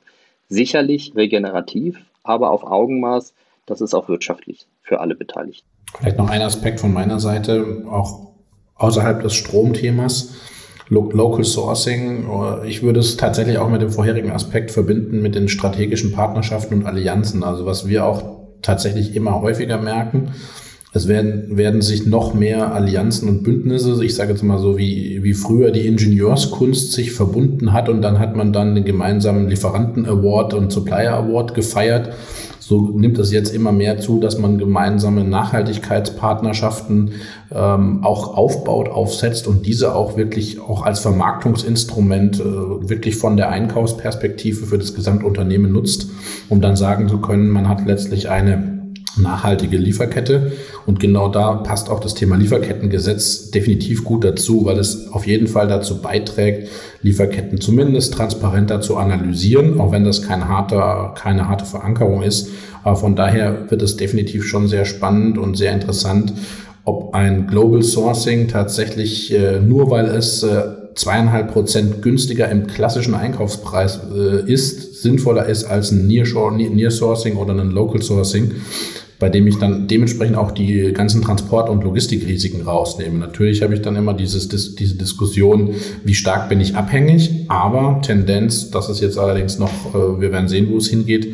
Sicherlich 0.50 1.14
regenerativ, 1.16 2.00
aber 2.24 2.52
auf 2.52 2.64
Augenmaß, 2.64 3.34
das 3.66 3.82
ist 3.82 3.94
auch 3.94 4.10
wirtschaftlich 4.10 4.68
für 4.82 5.00
alle 5.00 5.16
Beteiligten. 5.16 5.68
Vielleicht 5.98 6.18
noch 6.18 6.30
ein 6.30 6.42
Aspekt 6.42 6.80
von 6.80 6.94
meiner 6.94 7.20
Seite, 7.20 7.84
auch 7.90 8.28
außerhalb 8.76 9.22
des 9.22 9.34
Stromthemas. 9.36 10.36
Local 10.90 11.44
Sourcing. 11.44 12.28
Ich 12.66 12.82
würde 12.84 13.00
es 13.00 13.18
tatsächlich 13.18 13.58
auch 13.58 13.70
mit 13.70 13.82
dem 13.82 13.92
vorherigen 13.92 14.32
Aspekt 14.32 14.72
verbinden 14.72 15.22
mit 15.22 15.36
den 15.36 15.50
strategischen 15.50 16.14
Partnerschaften 16.14 16.76
und 16.76 16.86
Allianzen. 16.86 17.44
Also 17.44 17.66
was 17.66 17.88
wir 17.88 18.06
auch 18.06 18.24
tatsächlich 18.62 19.16
immer 19.16 19.42
häufiger 19.42 19.78
merken, 19.78 20.32
es 20.94 21.08
werden, 21.08 21.58
werden 21.58 21.82
sich 21.82 22.06
noch 22.06 22.34
mehr 22.34 22.74
Allianzen 22.74 23.28
und 23.28 23.44
Bündnisse, 23.44 24.04
ich 24.04 24.16
sage 24.16 24.32
jetzt 24.32 24.44
mal 24.44 24.58
so, 24.58 24.78
wie, 24.78 25.22
wie 25.22 25.34
früher 25.34 25.72
die 25.72 25.86
Ingenieurskunst 25.86 26.94
sich 26.94 27.12
verbunden 27.12 27.74
hat 27.74 27.90
und 27.90 28.02
dann 28.02 28.20
hat 28.20 28.36
man 28.36 28.54
dann 28.54 28.74
den 28.74 28.86
gemeinsamen 28.86 29.50
Lieferanten-Award 29.50 30.54
und 30.54 30.72
Supplier-Award 30.72 31.54
gefeiert. 31.54 32.14
So 32.60 32.90
nimmt 32.94 33.18
es 33.18 33.32
jetzt 33.32 33.54
immer 33.54 33.72
mehr 33.72 33.98
zu, 33.98 34.20
dass 34.20 34.38
man 34.38 34.58
gemeinsame 34.58 35.24
Nachhaltigkeitspartnerschaften 35.24 37.12
ähm, 37.54 38.04
auch 38.04 38.36
aufbaut, 38.36 38.90
aufsetzt 38.90 39.48
und 39.48 39.66
diese 39.66 39.96
auch 39.96 40.18
wirklich 40.18 40.60
auch 40.60 40.84
als 40.84 41.00
Vermarktungsinstrument 41.00 42.40
äh, 42.42 42.44
wirklich 42.44 43.16
von 43.16 43.38
der 43.38 43.50
Einkaufsperspektive 43.52 44.66
für 44.66 44.78
das 44.78 44.96
Gesamtunternehmen 44.96 45.72
nutzt, 45.72 46.10
um 46.50 46.60
dann 46.60 46.76
sagen 46.76 47.08
zu 47.08 47.20
können, 47.20 47.50
man 47.50 47.70
hat 47.70 47.86
letztlich 47.86 48.30
eine 48.30 48.77
nachhaltige 49.18 49.78
Lieferkette. 49.78 50.54
Und 50.86 51.00
genau 51.00 51.30
da 51.30 51.56
passt 51.56 51.90
auch 51.90 52.00
das 52.00 52.14
Thema 52.14 52.36
Lieferkettengesetz 52.38 53.52
definitiv 53.52 54.04
gut 54.04 54.24
dazu, 54.24 54.66
weil 54.66 54.80
es 54.80 55.12
auf 55.12 55.28
jeden 55.28 55.48
Fall 55.48 55.68
dazu 55.68 56.02
beiträgt, 56.02 56.70
Lieferketten 57.02 57.62
zumindest 57.62 58.14
transparenter 58.14 58.82
zu 58.82 58.98
analysieren, 58.98 59.80
auch 59.80 59.92
wenn 59.92 60.04
das 60.04 60.22
kein 60.22 60.48
harter, 60.48 61.14
keine 61.18 61.48
harte 61.48 61.66
Verankerung 61.66 62.24
ist. 62.24 62.50
Aber 62.84 62.96
von 62.96 63.16
daher 63.16 63.70
wird 63.70 63.82
es 63.82 63.98
definitiv 63.98 64.46
schon 64.46 64.68
sehr 64.68 64.86
spannend 64.86 65.38
und 65.38 65.58
sehr 65.58 65.74
interessant, 65.74 66.34
ob 66.86 67.14
ein 67.14 67.48
Global 67.48 67.84
Sourcing 67.84 68.48
tatsächlich 68.48 69.34
äh, 69.34 69.60
nur 69.60 69.92
weil 69.92 70.06
es 70.06 70.42
äh, 70.44 70.64
zweieinhalb 70.98 71.52
Prozent 71.52 72.02
günstiger 72.02 72.50
im 72.50 72.68
klassischen 72.68 73.14
Einkaufspreis 73.14 74.00
äh, 74.16 74.52
ist, 74.52 75.02
sinnvoller 75.02 75.46
ist 75.46 75.66
als 75.66 75.92
ein 75.92 76.08
Nearshore, 76.08 76.56
Nearsourcing 76.56 77.36
oder 77.36 77.54
ein 77.54 77.72
Local 77.72 78.02
Sourcing 78.02 78.52
bei 79.20 79.30
dem 79.30 79.48
ich 79.48 79.58
dann 79.58 79.88
dementsprechend 79.88 80.38
auch 80.38 80.52
die 80.52 80.94
ganzen 80.94 81.22
Transport- 81.22 81.70
und 81.70 81.84
Logistikrisiken 81.84 82.62
rausnehme. 82.62 83.18
Natürlich 83.18 83.62
habe 83.62 83.74
ich 83.74 83.82
dann 83.82 83.96
immer 83.96 84.14
dieses, 84.14 84.48
diese 84.48 84.96
Diskussion, 84.96 85.72
wie 86.04 86.14
stark 86.14 86.50
bin 86.50 86.62
ich 86.62 86.76
abhängig, 86.76 87.46
aber 87.48 88.02
Tendenz, 88.04 88.70
das 88.70 88.90
ist 88.90 89.02
jetzt 89.02 89.18
allerdings 89.18 89.58
noch, 89.58 89.96
äh, 89.96 90.22
wir 90.22 90.32
werden 90.32 90.48
sehen, 90.48 90.68
wo 90.70 90.78
es 90.78 90.88
hingeht, 90.88 91.28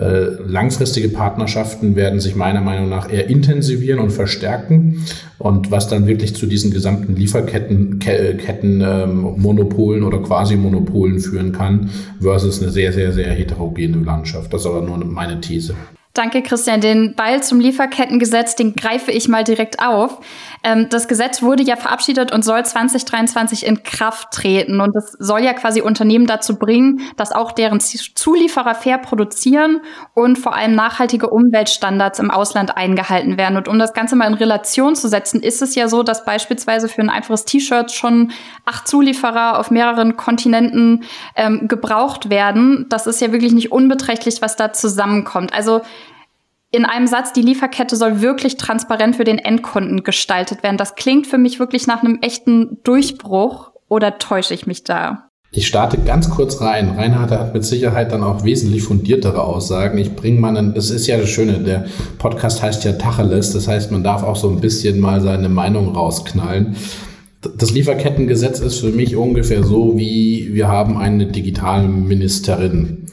äh, 0.00 0.28
langfristige 0.46 1.08
Partnerschaften 1.08 1.96
werden 1.96 2.20
sich 2.20 2.36
meiner 2.36 2.60
Meinung 2.60 2.88
nach 2.88 3.12
eher 3.12 3.28
intensivieren 3.28 3.98
und 3.98 4.10
verstärken. 4.10 5.04
Und 5.38 5.70
was 5.70 5.88
dann 5.88 6.06
wirklich 6.06 6.36
zu 6.36 6.46
diesen 6.46 6.70
gesamten 6.70 7.16
Lieferketten, 7.16 7.98
Ketten, 7.98 8.80
ähm, 8.80 9.34
Monopolen 9.38 10.04
oder 10.04 10.18
Quasi-Monopolen 10.18 11.18
führen 11.18 11.52
kann, 11.52 11.90
versus 12.20 12.62
eine 12.62 12.70
sehr, 12.70 12.92
sehr, 12.92 13.12
sehr 13.12 13.32
heterogene 13.32 13.98
Landschaft. 13.98 14.52
Das 14.52 14.60
ist 14.62 14.66
aber 14.66 14.82
nur 14.82 14.98
meine 15.04 15.40
These. 15.40 15.74
Danke, 16.18 16.42
Christian. 16.42 16.80
Den 16.80 17.14
Ball 17.14 17.44
zum 17.44 17.60
Lieferkettengesetz, 17.60 18.56
den 18.56 18.74
greife 18.74 19.12
ich 19.12 19.28
mal 19.28 19.44
direkt 19.44 19.78
auf. 19.78 20.18
Ähm, 20.64 20.88
das 20.90 21.06
Gesetz 21.06 21.42
wurde 21.42 21.62
ja 21.62 21.76
verabschiedet 21.76 22.32
und 22.32 22.44
soll 22.44 22.64
2023 22.64 23.64
in 23.64 23.84
Kraft 23.84 24.32
treten. 24.32 24.80
Und 24.80 24.96
das 24.96 25.12
soll 25.20 25.44
ja 25.44 25.52
quasi 25.52 25.80
Unternehmen 25.80 26.26
dazu 26.26 26.58
bringen, 26.58 27.02
dass 27.16 27.30
auch 27.30 27.52
deren 27.52 27.78
Zulieferer 27.78 28.74
fair 28.74 28.98
produzieren 28.98 29.80
und 30.12 30.40
vor 30.40 30.56
allem 30.56 30.74
nachhaltige 30.74 31.30
Umweltstandards 31.30 32.18
im 32.18 32.32
Ausland 32.32 32.76
eingehalten 32.76 33.38
werden. 33.38 33.56
Und 33.56 33.68
um 33.68 33.78
das 33.78 33.94
Ganze 33.94 34.16
mal 34.16 34.26
in 34.26 34.34
Relation 34.34 34.96
zu 34.96 35.06
setzen, 35.06 35.40
ist 35.40 35.62
es 35.62 35.76
ja 35.76 35.86
so, 35.86 36.02
dass 36.02 36.24
beispielsweise 36.24 36.88
für 36.88 37.00
ein 37.00 37.10
einfaches 37.10 37.44
T-Shirt 37.44 37.92
schon 37.92 38.32
acht 38.64 38.88
Zulieferer 38.88 39.56
auf 39.56 39.70
mehreren 39.70 40.16
Kontinenten 40.16 41.04
ähm, 41.36 41.68
gebraucht 41.68 42.28
werden. 42.28 42.86
Das 42.88 43.06
ist 43.06 43.20
ja 43.20 43.30
wirklich 43.30 43.52
nicht 43.52 43.70
unbeträchtlich, 43.70 44.42
was 44.42 44.56
da 44.56 44.72
zusammenkommt. 44.72 45.54
Also 45.54 45.82
in 46.70 46.84
einem 46.84 47.06
Satz, 47.06 47.32
die 47.32 47.42
Lieferkette 47.42 47.96
soll 47.96 48.20
wirklich 48.20 48.56
transparent 48.56 49.16
für 49.16 49.24
den 49.24 49.38
Endkunden 49.38 50.04
gestaltet 50.04 50.62
werden. 50.62 50.76
Das 50.76 50.94
klingt 50.96 51.26
für 51.26 51.38
mich 51.38 51.58
wirklich 51.58 51.86
nach 51.86 52.02
einem 52.02 52.18
echten 52.20 52.78
Durchbruch 52.84 53.72
oder 53.88 54.18
täusche 54.18 54.54
ich 54.54 54.66
mich 54.66 54.84
da? 54.84 55.28
Ich 55.50 55.66
starte 55.66 55.96
ganz 55.96 56.28
kurz 56.28 56.60
rein. 56.60 56.90
Reinhard 56.90 57.30
hat 57.30 57.54
mit 57.54 57.64
Sicherheit 57.64 58.12
dann 58.12 58.22
auch 58.22 58.44
wesentlich 58.44 58.82
fundiertere 58.82 59.42
Aussagen. 59.42 59.96
Ich 59.96 60.14
bringe 60.14 60.38
mal 60.38 60.54
einen, 60.54 60.74
das 60.74 60.90
ist 60.90 61.06
ja 61.06 61.16
das 61.16 61.30
Schöne, 61.30 61.60
der 61.60 61.86
Podcast 62.18 62.62
heißt 62.62 62.84
ja 62.84 62.92
Tacheles, 62.92 63.54
das 63.54 63.66
heißt, 63.66 63.90
man 63.90 64.04
darf 64.04 64.22
auch 64.22 64.36
so 64.36 64.50
ein 64.50 64.60
bisschen 64.60 65.00
mal 65.00 65.22
seine 65.22 65.48
Meinung 65.48 65.94
rausknallen. 65.94 66.76
Das 67.56 67.70
Lieferkettengesetz 67.70 68.60
ist 68.60 68.80
für 68.80 68.90
mich 68.90 69.16
ungefähr 69.16 69.64
so, 69.64 69.96
wie 69.96 70.50
wir 70.52 70.68
haben 70.68 70.98
eine 70.98 71.26
Digitalministerin. 71.26 73.06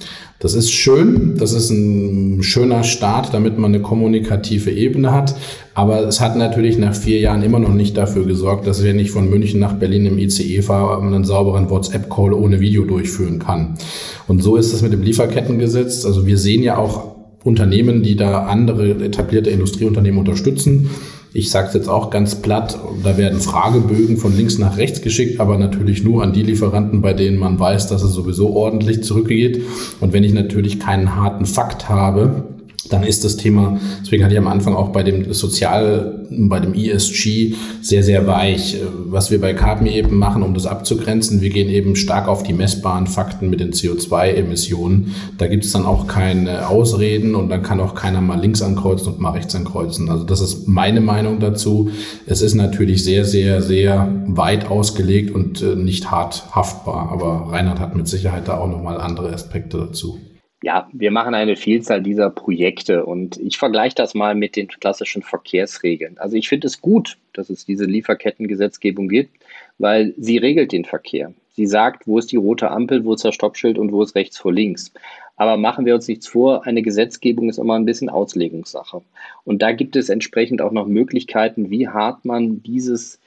Das 0.46 0.54
ist 0.54 0.72
schön, 0.72 1.34
das 1.40 1.54
ist 1.54 1.72
ein 1.72 2.44
schöner 2.44 2.84
Start, 2.84 3.34
damit 3.34 3.58
man 3.58 3.74
eine 3.74 3.82
kommunikative 3.82 4.70
Ebene 4.70 5.12
hat. 5.12 5.34
Aber 5.74 6.02
es 6.08 6.22
hat 6.22 6.38
natürlich 6.38 6.78
nach 6.78 6.94
vier 6.94 7.20
Jahren 7.20 7.42
immer 7.42 7.58
noch 7.58 7.74
nicht 7.74 7.98
dafür 7.98 8.28
gesorgt, 8.28 8.68
dass 8.68 8.84
wenn 8.84 9.00
ich 9.00 9.10
von 9.10 9.28
München 9.28 9.60
nach 9.60 9.74
Berlin 9.74 10.06
im 10.06 10.20
ICE 10.20 10.62
fahre, 10.62 11.02
einen 11.02 11.24
sauberen 11.24 11.72
WhatsApp-Call 11.72 12.32
ohne 12.32 12.60
Video 12.60 12.86
durchführen 12.86 13.40
kann. 13.40 13.80
Und 14.28 14.44
so 14.44 14.56
ist 14.56 14.72
es 14.72 14.84
mit 14.84 14.94
dem 14.94 15.02
Lieferkettengesetz. 15.02 16.06
Also 16.06 16.28
wir 16.28 16.38
sehen 16.38 16.62
ja 16.62 16.78
auch 16.78 17.16
Unternehmen, 17.44 18.04
die 18.04 18.16
da 18.16 18.44
andere 18.44 19.04
etablierte 19.04 19.50
Industrieunternehmen 19.50 20.20
unterstützen. 20.20 20.92
Ich 21.38 21.50
sage 21.50 21.68
es 21.68 21.74
jetzt 21.74 21.90
auch 21.90 22.12
ganz 22.12 22.36
platt, 22.36 22.80
da 23.04 23.18
werden 23.18 23.42
Fragebögen 23.42 24.16
von 24.16 24.34
links 24.38 24.58
nach 24.58 24.78
rechts 24.78 25.02
geschickt, 25.02 25.42
aber 25.42 25.58
natürlich 25.58 26.02
nur 26.02 26.24
an 26.24 26.32
die 26.32 26.44
Lieferanten, 26.44 27.02
bei 27.02 27.12
denen 27.12 27.38
man 27.38 27.60
weiß, 27.60 27.88
dass 27.88 28.04
es 28.04 28.14
sowieso 28.14 28.56
ordentlich 28.56 29.04
zurückgeht. 29.04 29.62
Und 30.00 30.14
wenn 30.14 30.24
ich 30.24 30.32
natürlich 30.32 30.80
keinen 30.80 31.18
harten 31.18 31.46
Fakt 31.46 31.90
habe, 31.90 32.55
dann 32.90 33.04
ist 33.04 33.24
das 33.24 33.36
Thema, 33.36 33.80
deswegen 34.02 34.24
hatte 34.24 34.34
ich 34.34 34.40
am 34.40 34.48
Anfang 34.48 34.76
auch 34.76 34.90
bei 34.90 35.04
dem 35.04 35.34
Sozial, 35.34 36.26
bei 36.30 36.60
dem 36.60 36.74
ESG 36.74 37.56
sehr, 37.82 38.04
sehr 38.04 38.28
weich. 38.28 38.78
Was 39.06 39.32
wir 39.32 39.42
bei 39.42 39.54
Carbon 39.54 39.88
eben 39.88 40.18
machen, 40.18 40.44
um 40.44 40.54
das 40.54 40.66
abzugrenzen, 40.66 41.42
wir 41.42 41.50
gehen 41.50 41.70
eben 41.70 41.96
stark 41.96 42.28
auf 42.28 42.44
die 42.44 42.54
messbaren 42.54 43.08
Fakten 43.08 43.50
mit 43.50 43.60
den 43.60 43.72
CO2-Emissionen. 43.72 45.16
Da 45.38 45.48
gibt 45.48 45.66
es 45.66 45.72
dann 45.72 45.86
auch 45.86 46.08
keine 46.08 46.68
Ausreden 46.68 47.36
und 47.36 47.50
dann 47.50 47.64
kann 47.64 47.80
auch 47.80 47.96
keiner 47.96 48.22
mal 48.22 48.40
links 48.40 48.62
ankreuzen 48.62 49.14
und 49.14 49.20
mal 49.20 49.32
rechts 49.32 49.56
ankreuzen. 49.56 50.10
Also 50.10 50.24
das 50.24 50.42
ist 50.42 50.68
meine 50.68 51.02
Meinung 51.02 51.40
dazu. 51.40 51.90
Es 52.28 52.42
ist 52.42 52.54
natürlich 52.54 53.04
sehr, 53.04 53.26
sehr, 53.26 53.62
sehr 53.62 54.12
weit 54.28 54.70
ausgelegt 54.70 55.34
und 55.34 55.62
äh, 55.62 55.76
nicht 55.76 56.12
hart 56.12 56.44
haftbar. 56.52 57.10
Aber 57.12 57.52
Reinhard 57.52 57.80
hat 57.80 57.96
mit 57.96 58.08
Sicherheit 58.08 58.48
da 58.48 58.58
auch 58.58 58.68
nochmal 58.68 59.00
andere 59.00 59.34
Aspekte 59.34 59.78
dazu. 59.78 60.20
Ja, 60.66 60.90
wir 60.94 61.12
machen 61.12 61.36
eine 61.36 61.58
Vielzahl 61.58 62.02
dieser 62.02 62.32
Projekte 62.32 63.06
und 63.06 63.38
ich 63.38 63.60
vergleiche 63.60 63.94
das 63.94 64.16
mal 64.16 64.34
mit 64.34 64.56
den 64.56 64.68
klassischen 64.68 65.22
Verkehrsregeln. 65.22 66.18
Also 66.18 66.38
ich 66.38 66.50
finde 66.50 66.66
es 66.66 66.82
gut, 66.82 67.20
dass 67.34 67.52
es 67.52 67.66
diese 67.66 67.86
Lieferkettengesetzgebung 67.86 69.08
gibt, 69.08 69.30
weil 69.78 70.16
sie 70.18 70.40
regelt 70.40 70.72
den 70.72 70.84
Verkehr. 70.84 71.32
Sie 71.52 71.68
sagt, 71.68 72.08
wo 72.08 72.18
ist 72.18 72.32
die 72.32 72.38
rote 72.38 72.72
Ampel, 72.72 73.06
wo 73.06 73.14
ist 73.14 73.24
das 73.24 73.36
Stoppschild 73.36 73.78
und 73.78 73.92
wo 73.92 74.02
ist 74.02 74.16
rechts 74.16 74.40
vor 74.40 74.52
links. 74.52 74.92
Aber 75.36 75.56
machen 75.56 75.86
wir 75.86 75.94
uns 75.94 76.08
nichts 76.08 76.28
vor, 76.28 76.66
eine 76.66 76.82
Gesetzgebung 76.82 77.48
ist 77.48 77.60
immer 77.60 77.76
ein 77.76 77.86
bisschen 77.86 78.10
Auslegungssache. 78.10 79.04
Und 79.44 79.62
da 79.62 79.72
gibt 79.72 79.96
es 79.96 80.10
entsprechend 80.10 80.64
auch 80.64 80.72
noch 80.72 80.88
Möglichkeiten, 80.88 81.70
wie 81.70 81.90
hart 81.90 82.26
man 82.26 82.64
dieses 82.64 83.20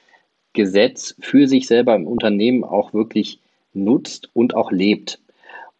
Gesetz 0.51 1.15
für 1.21 1.47
sich 1.47 1.67
selber 1.67 1.95
im 1.95 2.05
Unternehmen 2.05 2.65
auch 2.65 2.93
wirklich 2.93 3.39
nutzt 3.73 4.29
und 4.33 4.55
auch 4.55 4.73
lebt. 4.73 5.21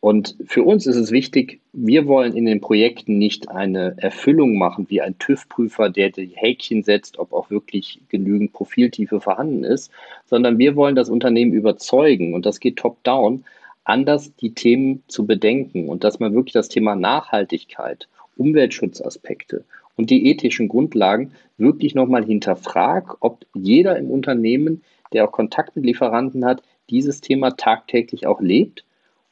Und 0.02 0.38
für 0.46 0.64
uns 0.64 0.88
ist 0.88 0.96
es 0.96 1.12
wichtig, 1.12 1.60
wir 1.74 2.08
wollen 2.08 2.34
in 2.34 2.46
den 2.46 2.62
Projekten 2.62 3.18
nicht 3.18 3.50
eine 3.50 3.96
Erfüllung 3.98 4.58
machen 4.58 4.86
wie 4.90 5.02
ein 5.02 5.18
TÜV-Prüfer, 5.20 5.90
der 5.90 6.10
die 6.10 6.32
Häkchen 6.34 6.84
setzt, 6.84 7.20
ob 7.20 7.34
auch 7.34 7.50
wirklich 7.50 8.00
genügend 8.08 8.54
Profiltiefe 8.54 9.20
vorhanden 9.20 9.66
ist, 9.66 9.92
sondern 10.26 10.58
wir 10.58 10.78
wollen 10.78 10.96
das 10.96 11.10
Unternehmen 11.10 11.52
überzeugen 11.52 12.34
und 12.34 12.46
das 12.46 12.62
geht 12.62 12.78
top-down, 12.78 13.44
anders 13.84 14.34
die 14.38 14.54
Themen 14.54 15.04
zu 15.08 15.26
bedenken 15.26 15.90
und 15.90 16.06
dass 16.06 16.20
man 16.20 16.34
wirklich 16.34 16.54
das 16.54 16.70
Thema 16.70 16.96
Nachhaltigkeit, 16.96 18.08
Umweltschutzaspekte 18.38 19.66
und 19.98 20.10
die 20.10 20.28
ethischen 20.28 20.70
Grundlagen 20.70 21.34
wirklich 21.58 21.94
nochmal 21.94 22.24
hinterfragt, 22.24 23.18
ob 23.20 23.46
jeder 23.54 23.98
im 23.98 24.10
Unternehmen, 24.10 24.82
der 25.12 25.26
auch 25.26 25.34
Kontakt 25.34 25.76
mit 25.76 25.84
Lieferanten 25.84 26.46
hat, 26.46 26.64
dieses 26.90 27.20
Thema 27.20 27.52
tagtäglich 27.58 28.28
auch 28.28 28.40
lebt 28.40 28.86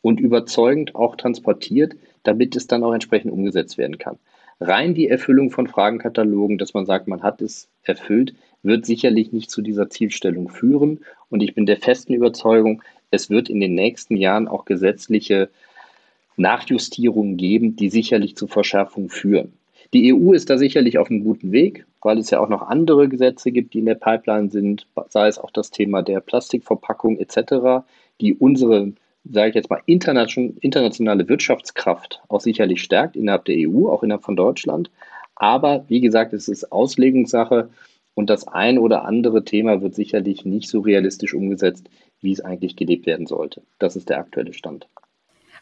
und 0.08 0.22
überzeugend 0.22 0.96
auch 0.96 1.17
transportiert, 1.17 1.98
damit 2.24 2.56
es 2.56 2.65
dann 2.65 2.82
auch 2.82 2.93
entsprechend 2.93 3.30
umgesetzt 3.30 3.78
werden 3.78 3.98
kann. 3.98 4.17
Rein 4.62 4.93
die 4.93 5.10
Erfüllung 5.10 5.52
von 5.52 5.67
Fragenkatalogen, 5.67 6.58
dass 6.58 6.74
man 6.74 6.86
sagt, 6.86 7.10
man 7.10 7.24
hat 7.24 7.41
es 7.41 7.67
erfüllt, 7.84 8.34
wird 8.63 8.86
sicherlich 8.86 9.34
nicht 9.34 9.52
zu 9.52 9.62
dieser 9.62 9.89
Zielstellung 9.89 10.48
führen. 10.48 11.02
Und 11.30 11.43
ich 11.43 11.56
bin 11.56 11.65
der 11.65 11.76
festen 11.76 12.13
Überzeugung, 12.13 12.82
es 13.12 13.30
wird 13.30 13.50
in 13.50 13.60
den 13.60 13.76
nächsten 13.76 14.15
Jahren 14.15 14.48
auch 14.48 14.63
gesetzliche 14.63 15.50
Nachjustierungen 16.38 17.36
geben, 17.36 17.76
die 17.76 17.89
sicherlich 17.89 18.38
zu 18.38 18.48
Verschärfungen 18.48 19.10
führen. 19.10 19.52
Die 19.93 20.13
EU 20.13 20.32
ist 20.32 20.50
da 20.50 20.58
sicherlich 20.58 21.00
auf 21.00 21.12
einem 21.12 21.26
guten 21.26 21.52
Weg, 21.52 21.86
weil 22.02 22.17
es 22.17 22.30
ja 22.30 22.39
auch 22.39 22.48
noch 22.48 22.62
andere 22.62 23.10
Gesetze 23.10 23.52
gibt, 23.52 23.74
die 23.74 23.80
in 23.80 23.86
der 23.86 23.96
Pipeline 23.96 24.52
sind, 24.52 24.88
sei 25.10 25.28
es 25.28 25.38
auch 25.38 25.52
das 25.52 25.70
Thema 25.70 26.02
der 26.02 26.22
Plastikverpackung 26.22 27.17
etc., 27.17 27.86
die 28.22 28.34
unsere 28.34 28.93
sage 29.32 29.50
ich 29.50 29.56
jetzt 29.56 29.70
mal, 29.70 29.82
internationale 29.86 31.28
Wirtschaftskraft 31.28 32.22
auch 32.28 32.42
sicherlich 32.42 32.82
stärkt 32.82 33.16
innerhalb 33.16 33.46
der 33.46 33.56
EU, 33.58 33.90
auch 33.90 34.04
innerhalb 34.04 34.24
von 34.24 34.36
Deutschland. 34.36 34.90
Aber 35.36 35.86
wie 35.88 36.02
gesagt, 36.02 36.34
es 36.34 36.48
ist 36.48 36.72
Auslegungssache 36.72 37.70
und 38.16 38.30
das 38.30 38.48
ein 38.48 38.80
oder 38.80 39.06
andere 39.06 39.44
Thema 39.44 39.82
wird 39.82 39.96
sicherlich 39.96 40.46
nicht 40.46 40.70
so 40.70 40.80
realistisch 40.80 41.34
umgesetzt, 41.34 41.90
wie 42.22 42.32
es 42.32 42.42
eigentlich 42.42 42.76
gelebt 42.76 43.06
werden 43.06 43.28
sollte. 43.28 43.62
Das 43.78 43.96
ist 43.96 44.10
der 44.10 44.18
aktuelle 44.18 44.54
Stand. 44.54 44.88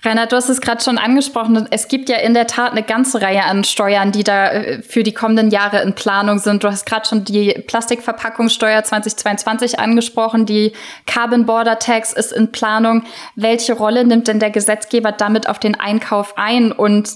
Reinhard, 0.04 0.32
du 0.32 0.36
hast 0.36 0.50
es 0.50 0.62
gerade 0.62 0.84
schon 0.84 0.98
angesprochen. 0.98 1.68
Es 1.72 1.88
gibt 1.88 2.10
ja 2.10 2.18
in 2.18 2.34
der 2.34 2.48
Tat 2.48 2.72
eine 2.72 2.84
ganze 2.84 3.22
Reihe 3.22 3.44
an 3.44 3.64
Steuern, 3.64 4.12
die 4.12 4.24
da 4.24 4.52
äh, 4.52 4.82
für 4.82 5.04
die 5.04 5.14
kommenden 5.14 5.52
Jahre 5.52 5.82
in 5.82 5.94
Planung 5.94 6.40
sind. 6.40 6.64
Du 6.64 6.68
hast 6.68 6.86
gerade 6.86 7.08
schon 7.08 7.24
die 7.24 7.54
Plastikverpackungssteuer 7.68 8.84
2022 8.84 9.80
angesprochen. 9.80 10.46
Die 10.46 10.74
Carbon 11.06 11.46
Border 11.46 11.80
Tax 11.80 12.14
ist 12.14 12.32
in 12.32 12.52
Planung. 12.52 13.04
Welche 13.36 13.74
Rolle 13.74 14.06
nimmt 14.06 14.28
denn 14.28 14.40
der 14.40 14.52
Gesetzgeber 14.52 15.12
damit 15.12 15.50
auf 15.50 15.60
den 15.60 15.76
Einkauf 15.76 16.38
ein? 16.38 16.72
Und 16.72 17.10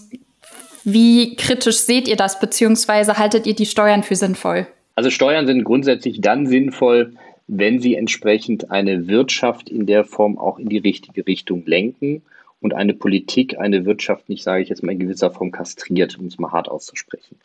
wie 0.83 1.35
kritisch 1.35 1.77
seht 1.77 2.07
ihr 2.07 2.15
das, 2.15 2.39
beziehungsweise 2.39 3.17
haltet 3.17 3.45
ihr 3.45 3.55
die 3.55 3.65
Steuern 3.65 4.03
für 4.03 4.15
sinnvoll? 4.15 4.67
Also 4.95 5.09
Steuern 5.09 5.47
sind 5.47 5.63
grundsätzlich 5.63 6.19
dann 6.21 6.47
sinnvoll, 6.47 7.13
wenn 7.47 7.79
sie 7.79 7.95
entsprechend 7.95 8.69
eine 8.69 9.07
Wirtschaft 9.07 9.69
in 9.69 9.85
der 9.85 10.03
Form 10.03 10.37
auch 10.37 10.59
in 10.59 10.69
die 10.69 10.77
richtige 10.77 11.25
Richtung 11.25 11.65
lenken 11.65 12.21
und 12.61 12.73
eine 12.73 12.93
Politik, 12.93 13.59
eine 13.59 13.85
Wirtschaft 13.85 14.29
nicht, 14.29 14.43
sage 14.43 14.63
ich 14.63 14.69
jetzt 14.69 14.83
mal 14.83 14.91
in 14.91 14.99
gewisser 14.99 15.31
Form 15.31 15.51
kastriert, 15.51 16.19
um 16.19 16.27
es 16.27 16.37
mal 16.39 16.51
hart 16.51 16.69
auszusprechen. 16.69 17.37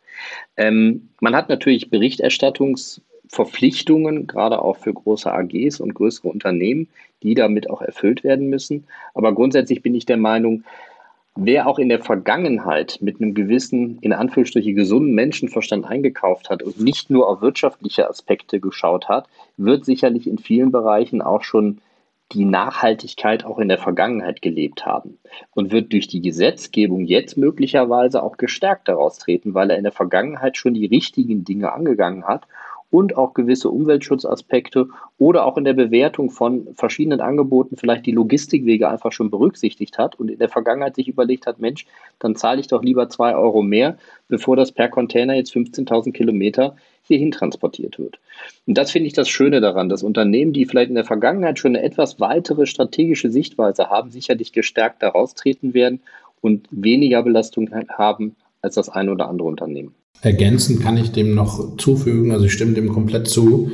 Ähm, 0.57 1.09
man 1.21 1.37
hat 1.37 1.49
natürlich 1.49 1.91
Berichterstattungsverpflichtungen, 1.91 4.27
gerade 4.27 4.61
auch 4.61 4.79
für 4.79 4.93
große 4.93 5.33
AGs 5.33 5.79
und 5.81 5.95
größere 5.95 6.27
Unternehmen, 6.29 6.89
die 7.23 7.35
damit 7.35 7.71
auch 7.71 7.81
erfüllt 7.81 8.25
werden 8.25 8.51
müssen. 8.51 8.89
Aber 9.15 9.33
grundsätzlich 9.35 9.83
bin 9.83 9.95
ich 9.95 10.07
der 10.07 10.17
Meinung, 10.17 10.65
wer 11.37 11.67
auch 11.67 11.79
in 11.79 11.89
der 11.89 12.01
Vergangenheit 12.01 12.99
mit 13.01 13.21
einem 13.21 13.35
gewissen, 13.35 13.99
in 14.01 14.13
Anführungsstrichen, 14.13 14.75
gesunden 14.75 15.15
Menschenverstand 15.15 15.85
eingekauft 15.85 16.51
hat 16.51 16.63
und 16.63 16.81
nicht 16.81 17.11
nur 17.11 17.29
auf 17.29 17.41
wirtschaftliche 17.41 18.09
Aspekte 18.09 18.61
geschaut 18.61 19.09
hat, 19.09 19.27
wird 19.57 19.85
sicherlich 19.85 20.27
in 20.27 20.39
vielen 20.39 20.71
Bereichen 20.71 21.23
auch 21.23 21.43
schon 21.43 21.79
die 22.35 22.45
Nachhaltigkeit 22.45 23.45
auch 23.45 23.59
in 23.59 23.69
der 23.69 23.79
Vergangenheit 23.79 24.43
gelebt 24.43 24.85
haben 24.85 25.19
und 25.53 25.73
wird 25.73 25.93
durch 25.93 26.09
die 26.09 26.21
Gesetzgebung 26.21 27.05
jetzt 27.05 27.37
möglicherweise 27.37 28.23
auch 28.23 28.37
gestärkt 28.37 28.89
daraus 28.89 29.19
treten, 29.19 29.55
weil 29.55 29.71
er 29.71 29.79
in 29.79 29.85
der 29.85 29.93
Vergangenheit 29.93 30.57
schon 30.57 30.75
die 30.75 30.87
richtigen 30.87 31.45
Dinge 31.45 31.73
angegangen 31.73 32.25
hat 32.25 32.47
und 32.95 33.17
auch 33.17 33.35
gewisse 33.35 33.71
Umweltschutzaspekte 33.71 34.87
oder 35.19 35.47
auch 35.47 35.59
in 35.59 35.65
der 35.65 35.73
Bewertung 35.73 36.31
von 36.31 36.69
verschiedenen 36.75 37.21
Angeboten 37.21 37.77
vielleicht 37.77 38.07
die 38.07 38.13
Logistikwege 38.13 38.89
einfach 38.89 39.11
schon 39.11 39.33
berücksichtigt 39.33 39.99
hat 39.99 40.15
und 40.21 40.31
in 40.31 40.39
der 40.39 40.49
Vergangenheit 40.49 40.95
sich 40.95 41.09
überlegt 41.09 41.49
hat, 41.49 41.59
Mensch, 41.59 41.87
dann 42.21 42.37
zahle 42.37 42.61
ich 42.61 42.69
doch 42.69 42.85
lieber 42.85 43.09
zwei 43.09 43.35
Euro 43.35 43.63
mehr, 43.63 43.99
bevor 44.29 44.55
das 44.55 44.71
per 44.71 44.89
Container 44.89 45.35
jetzt 45.35 45.53
15.000 45.53 46.13
Kilometer 46.13 46.77
hierhin 47.03 47.33
transportiert 47.33 47.99
wird. 47.99 48.21
Und 48.65 48.79
das 48.79 48.93
finde 48.93 49.09
ich 49.09 49.13
das 49.13 49.29
Schöne 49.29 49.61
daran, 49.61 49.89
dass 49.89 50.05
Unternehmen, 50.05 50.53
die 50.53 50.65
vielleicht 50.65 50.91
in 50.91 50.95
der 50.95 51.05
Vergangenheit 51.05 51.59
schon 51.59 51.75
eine 51.75 51.85
etwas 51.85 52.21
weitere 52.21 52.65
strategische 52.65 53.29
Sichtweise 53.29 53.91
haben, 53.91 54.13
sicherlich 54.13 54.53
gestärkt 54.53 55.03
daraus 55.03 55.35
treten 55.35 55.75
werden 55.75 56.01
und 56.41 56.69
weniger 56.71 57.25
Belastung 57.25 57.71
haben 57.89 58.37
als 58.63 58.77
das 58.77 58.89
eine 58.89 59.11
oder 59.11 59.29
andere 59.29 59.49
Unternehmen. 59.49 59.97
Ergänzend 60.21 60.81
kann 60.81 60.97
ich 60.97 61.13
dem 61.13 61.35
noch 61.35 61.77
zufügen, 61.77 62.33
also 62.33 62.47
ich 62.47 62.53
stimme 62.53 62.73
dem 62.73 62.89
komplett 62.89 63.29
zu. 63.29 63.71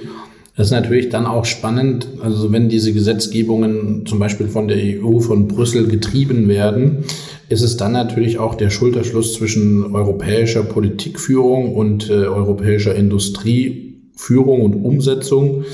Das 0.57 0.67
ist 0.67 0.73
natürlich 0.73 1.09
dann 1.09 1.27
auch 1.27 1.45
spannend, 1.45 2.09
also 2.23 2.53
wenn 2.53 2.69
diese 2.69 2.93
Gesetzgebungen 2.93 4.05
zum 4.05 4.19
Beispiel 4.19 4.49
von 4.49 4.69
der 4.69 4.79
EU, 4.79 5.21
von 5.21 5.49
Brüssel 5.49 5.87
getrieben 5.87 6.49
werden, 6.49 7.05
ist 7.49 7.63
es 7.63 7.77
dann 7.77 7.93
natürlich 7.93 8.39
auch 8.39 8.55
der 8.55 8.71
Schulterschluss 8.71 9.35
zwischen 9.35 9.95
europäischer 9.95 10.63
Politikführung 10.63 11.75
und 11.75 12.11
äh, 12.11 12.13
europäischer 12.13 12.95
Industrieführung 12.95 14.63
und 14.63 14.75
Umsetzung 14.75 15.65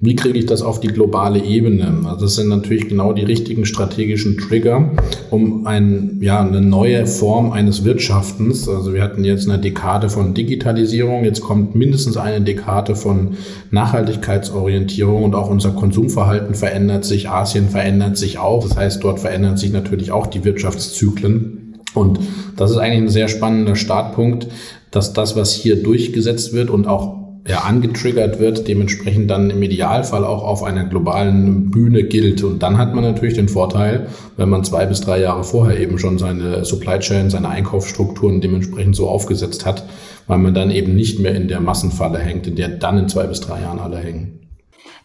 wie 0.00 0.14
kriege 0.14 0.38
ich 0.38 0.46
das 0.46 0.62
auf 0.62 0.78
die 0.78 0.88
globale 0.88 1.42
Ebene? 1.42 2.02
Also 2.04 2.20
das 2.26 2.36
sind 2.36 2.48
natürlich 2.48 2.88
genau 2.88 3.12
die 3.12 3.24
richtigen 3.24 3.66
strategischen 3.66 4.38
Trigger, 4.38 4.92
um 5.30 5.66
ein, 5.66 6.18
ja, 6.20 6.40
eine 6.40 6.60
neue 6.60 7.04
Form 7.06 7.50
eines 7.50 7.84
Wirtschaftens. 7.84 8.68
Also 8.68 8.94
wir 8.94 9.02
hatten 9.02 9.24
jetzt 9.24 9.48
eine 9.48 9.58
Dekade 9.58 10.08
von 10.08 10.34
Digitalisierung, 10.34 11.24
jetzt 11.24 11.40
kommt 11.40 11.74
mindestens 11.74 12.16
eine 12.16 12.44
Dekade 12.44 12.94
von 12.94 13.38
Nachhaltigkeitsorientierung 13.72 15.24
und 15.24 15.34
auch 15.34 15.50
unser 15.50 15.72
Konsumverhalten 15.72 16.54
verändert 16.54 17.04
sich, 17.04 17.28
Asien 17.28 17.68
verändert 17.68 18.16
sich 18.16 18.38
auch. 18.38 18.62
Das 18.62 18.76
heißt, 18.76 19.02
dort 19.02 19.18
verändern 19.18 19.56
sich 19.56 19.72
natürlich 19.72 20.12
auch 20.12 20.28
die 20.28 20.44
Wirtschaftszyklen. 20.44 21.76
Und 21.94 22.20
das 22.56 22.70
ist 22.70 22.76
eigentlich 22.76 23.02
ein 23.02 23.08
sehr 23.08 23.26
spannender 23.26 23.74
Startpunkt, 23.74 24.46
dass 24.92 25.12
das, 25.12 25.34
was 25.34 25.52
hier 25.52 25.82
durchgesetzt 25.82 26.52
wird 26.52 26.70
und 26.70 26.86
auch 26.86 27.27
ja, 27.46 27.60
angetriggert 27.60 28.38
wird, 28.38 28.68
dementsprechend 28.68 29.30
dann 29.30 29.50
im 29.50 29.62
Idealfall 29.62 30.24
auch 30.24 30.42
auf 30.42 30.62
einer 30.62 30.84
globalen 30.84 31.70
Bühne 31.70 32.04
gilt. 32.04 32.42
Und 32.42 32.62
dann 32.62 32.78
hat 32.78 32.94
man 32.94 33.04
natürlich 33.04 33.34
den 33.34 33.48
Vorteil, 33.48 34.08
wenn 34.36 34.48
man 34.48 34.64
zwei 34.64 34.86
bis 34.86 35.00
drei 35.00 35.20
Jahre 35.20 35.44
vorher 35.44 35.78
eben 35.78 35.98
schon 35.98 36.18
seine 36.18 36.64
Supply 36.64 36.98
Chain, 36.98 37.30
seine 37.30 37.48
Einkaufsstrukturen 37.48 38.40
dementsprechend 38.40 38.96
so 38.96 39.08
aufgesetzt 39.08 39.64
hat, 39.64 39.84
weil 40.26 40.38
man 40.38 40.54
dann 40.54 40.70
eben 40.70 40.94
nicht 40.94 41.20
mehr 41.20 41.34
in 41.34 41.48
der 41.48 41.60
Massenfalle 41.60 42.18
hängt, 42.18 42.46
in 42.46 42.56
der 42.56 42.68
dann 42.68 42.98
in 42.98 43.08
zwei 43.08 43.26
bis 43.26 43.40
drei 43.40 43.60
Jahren 43.60 43.78
alle 43.78 43.98
hängen. 43.98 44.47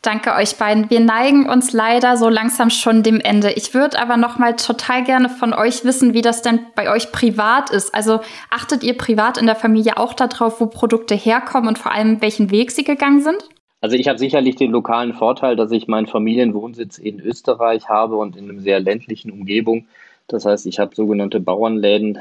Danke 0.04 0.34
euch 0.34 0.58
beiden. 0.58 0.90
Wir 0.90 1.00
neigen 1.00 1.48
uns 1.48 1.72
leider 1.72 2.18
so 2.18 2.28
langsam 2.28 2.70
schon 2.70 3.04
dem 3.04 3.22
Ende. 3.22 3.54
Ich 3.54 3.74
würde 3.74 3.98
aber 3.98 4.18
noch 4.18 4.38
mal 4.38 4.54
total 4.58 5.06
gerne 5.06 5.30
von 5.30 5.54
euch 5.54 5.86
wissen, 5.86 6.14
wie 6.14 6.22
das 6.22 6.42
denn 6.42 6.60
bei 6.76 6.92
euch 6.92 7.14
privat 7.14 7.70
ist. 7.70 7.96
Also 7.96 8.20
achtet 8.52 8.84
ihr 8.84 8.98
privat 8.98 9.38
in 9.38 9.46
der 9.46 9.56
Familie 9.56 9.96
auch 9.96 10.14
darauf, 10.14 10.60
wo 10.60 10.66
Produkte 10.66 11.16
herkommen 11.16 11.70
und 11.70 11.80
vor 11.80 11.94
allem 11.94 12.22
welchen 12.22 12.52
Weg 12.52 12.72
sie 12.72 12.84
gegangen 12.84 13.22
sind? 13.22 13.48
Also 13.80 13.96
ich 13.96 14.10
habe 14.10 14.20
sicherlich 14.20 14.58
den 14.58 14.72
lokalen 14.72 15.14
Vorteil, 15.14 15.56
dass 15.56 15.72
ich 15.72 15.88
meinen 15.88 16.08
Familienwohnsitz 16.08 16.98
in 16.98 17.22
Österreich 17.22 17.88
habe 17.88 18.18
und 18.18 18.36
in 18.36 18.50
einer 18.50 18.60
sehr 18.60 18.82
ländlichen 18.82 19.32
Umgebung. 19.32 19.88
Das 20.28 20.46
heißt, 20.46 20.66
ich 20.66 20.80
habe 20.80 20.96
sogenannte 20.96 21.40
Bauernläden 21.40 22.18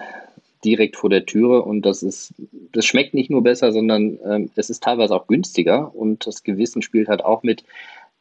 direkt 0.64 0.96
vor 0.96 1.10
der 1.10 1.26
Türe 1.26 1.62
und 1.62 1.82
das 1.82 2.02
ist, 2.02 2.34
das 2.72 2.84
schmeckt 2.86 3.14
nicht 3.14 3.30
nur 3.30 3.42
besser, 3.42 3.72
sondern 3.72 4.18
ähm, 4.24 4.50
es 4.54 4.70
ist 4.70 4.82
teilweise 4.82 5.14
auch 5.14 5.26
günstiger 5.26 5.94
und 5.94 6.26
das 6.26 6.42
Gewissen 6.42 6.82
spielt 6.82 7.08
halt 7.08 7.24
auch 7.24 7.42
mit, 7.42 7.64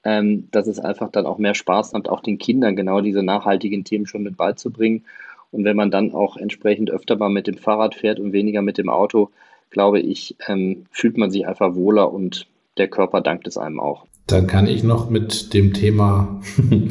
ähm, 0.03 0.47
dass 0.51 0.67
es 0.67 0.79
einfach 0.79 1.11
dann 1.11 1.25
auch 1.25 1.37
mehr 1.37 1.53
Spaß 1.53 1.93
macht, 1.93 2.09
auch 2.09 2.21
den 2.21 2.37
Kindern 2.37 2.75
genau 2.75 3.01
diese 3.01 3.23
nachhaltigen 3.23 3.83
Themen 3.83 4.07
schon 4.07 4.23
mit 4.23 4.37
beizubringen. 4.37 5.05
Und 5.51 5.65
wenn 5.65 5.75
man 5.75 5.91
dann 5.91 6.13
auch 6.13 6.37
entsprechend 6.37 6.91
öfter 6.91 7.17
mal 7.17 7.29
mit 7.29 7.45
dem 7.45 7.57
Fahrrad 7.57 7.93
fährt 7.93 8.19
und 8.19 8.33
weniger 8.33 8.61
mit 8.61 8.77
dem 8.77 8.89
Auto, 8.89 9.29
glaube 9.69 9.99
ich, 9.99 10.35
ähm, 10.47 10.85
fühlt 10.91 11.17
man 11.17 11.29
sich 11.29 11.47
einfach 11.47 11.75
wohler 11.75 12.11
und 12.11 12.47
der 12.77 12.87
Körper 12.87 13.21
dankt 13.21 13.47
es 13.47 13.57
einem 13.57 13.79
auch. 13.79 14.05
Dann 14.27 14.47
kann 14.47 14.67
ich 14.67 14.83
noch 14.83 15.09
mit 15.09 15.53
dem 15.53 15.73
Thema 15.73 16.41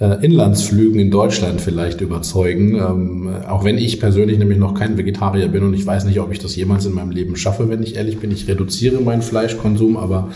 äh, 0.00 0.24
Inlandsflügen 0.24 1.00
in 1.00 1.10
Deutschland 1.10 1.60
vielleicht 1.60 2.00
überzeugen. 2.00 2.76
Ähm, 2.76 3.30
auch 3.48 3.64
wenn 3.64 3.78
ich 3.78 3.98
persönlich 4.00 4.38
nämlich 4.38 4.58
noch 4.58 4.74
kein 4.74 4.96
Vegetarier 4.96 5.48
bin 5.48 5.64
und 5.64 5.74
ich 5.74 5.84
weiß 5.84 6.04
nicht, 6.04 6.20
ob 6.20 6.32
ich 6.32 6.38
das 6.38 6.54
jemals 6.56 6.86
in 6.86 6.94
meinem 6.94 7.10
Leben 7.10 7.36
schaffe, 7.36 7.68
wenn 7.68 7.82
ich 7.82 7.96
ehrlich 7.96 8.18
bin. 8.18 8.30
Ich 8.30 8.46
reduziere 8.46 9.00
meinen 9.00 9.22
Fleischkonsum, 9.22 9.96
aber 9.96 10.30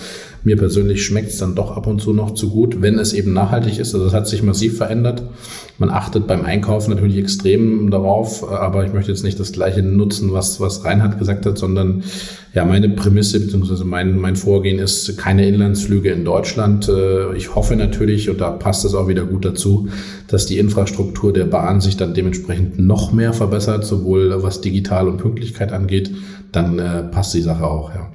mir 0.45 0.57
persönlich 0.57 1.05
schmeckt 1.05 1.31
es 1.31 1.39
dann 1.39 1.55
doch 1.55 1.77
ab 1.77 1.87
und 1.87 2.01
zu 2.01 2.13
noch 2.13 2.35
zu 2.35 2.51
gut, 2.51 2.81
wenn 2.81 2.99
es 2.99 3.13
eben 3.13 3.33
nachhaltig 3.33 3.79
ist. 3.79 3.95
Also 3.95 4.07
das 4.07 4.15
hat 4.15 4.27
sich 4.27 4.43
massiv 4.43 4.77
verändert. 4.77 5.23
Man 5.79 5.91
achtet 5.91 6.27
beim 6.27 6.45
Einkaufen 6.45 6.91
natürlich 6.91 7.19
extrem 7.19 7.91
darauf, 7.91 8.49
aber 8.51 8.85
ich 8.85 8.93
möchte 8.93 9.13
jetzt 9.13 9.25
nicht 9.25 9.39
das 9.39 9.53
gleiche 9.53 9.83
nutzen, 9.83 10.33
was, 10.33 10.61
was 10.61 10.85
Reinhard 10.85 11.19
gesagt 11.19 11.47
hat, 11.47 11.59
sondern 11.59 12.03
ja, 12.55 12.65
meine 12.65 12.89
Prämisse 12.89 13.41
bzw. 13.41 13.85
mein, 13.85 14.19
mein 14.19 14.37
Vorgehen 14.37 14.79
ist 14.79 15.17
keine 15.17 15.47
Inlandsflüge 15.47 16.11
in 16.11 16.25
Deutschland. 16.25 16.89
Äh, 16.89 17.35
ich 17.35 17.55
hoffe 17.55 17.77
natürlich, 17.77 18.29
und 18.29 18.41
da 18.41 18.51
passt 18.51 18.85
es 18.85 18.95
auch 18.95 19.09
wieder 19.09 19.25
gut 19.25 19.45
dazu, 19.45 19.89
dass 20.29 20.47
die 20.47 20.59
Infrastruktur 20.59 21.33
der 21.33 21.47
Bahn 21.47 21.81
sich 21.81 21.97
dann 21.97 22.15
dementsprechend 22.15 22.79
noch 22.79 23.13
mehr 23.13 23.33
verbessert, 23.33 23.85
sowohl 23.85 24.43
was 24.43 24.61
Digital 24.61 25.09
und 25.09 25.19
Pünktlichkeit 25.19 25.73
angeht. 25.73 26.11
Dann 26.53 26.79
äh, 26.79 27.05
passt 27.05 27.33
die 27.33 27.43
Sache 27.43 27.65
auch, 27.65 27.95
ja. 27.95 28.11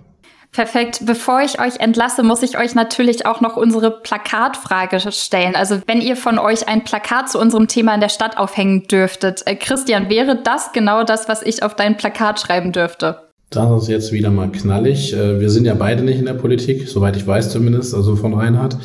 Perfekt. 0.58 1.02
Bevor 1.06 1.42
ich 1.42 1.62
euch 1.62 1.80
entlasse, 1.80 2.24
muss 2.24 2.42
ich 2.42 2.58
euch 2.58 2.74
natürlich 2.74 3.28
auch 3.28 3.42
noch 3.42 3.58
unsere 3.58 3.92
Plakatfrage 3.92 5.00
stellen. 5.12 5.54
Also 5.56 5.78
wenn 5.86 6.02
ihr 6.02 6.16
von 6.16 6.40
euch 6.40 6.68
ein 6.68 6.84
Plakat 6.84 7.30
zu 7.30 7.40
unserem 7.40 7.68
Thema 7.68 7.94
in 7.94 8.02
der 8.02 8.10
Stadt 8.10 8.40
aufhängen 8.40 8.88
dürftet, 8.88 9.44
äh, 9.46 9.54
Christian, 9.54 10.10
wäre 10.10 10.42
das 10.44 10.72
genau 10.72 11.04
das, 11.04 11.30
was 11.30 11.44
ich 11.44 11.62
auf 11.62 11.76
dein 11.76 11.96
Plakat 11.96 12.40
schreiben 12.40 12.72
dürfte? 12.72 13.18
Das 13.52 13.84
ist 13.84 13.88
jetzt 13.88 14.12
wieder 14.12 14.32
mal 14.32 14.52
knallig. 14.52 15.14
Äh, 15.14 15.40
wir 15.40 15.52
sind 15.52 15.66
ja 15.66 15.76
beide 15.76 16.02
nicht 16.02 16.18
in 16.18 16.26
der 16.26 16.34
Politik, 16.34 16.88
soweit 16.88 17.16
ich 17.16 17.28
weiß 17.28 17.52
zumindest, 17.52 17.94
also 17.94 18.16
von 18.16 18.34
Reinhard. 18.34 18.78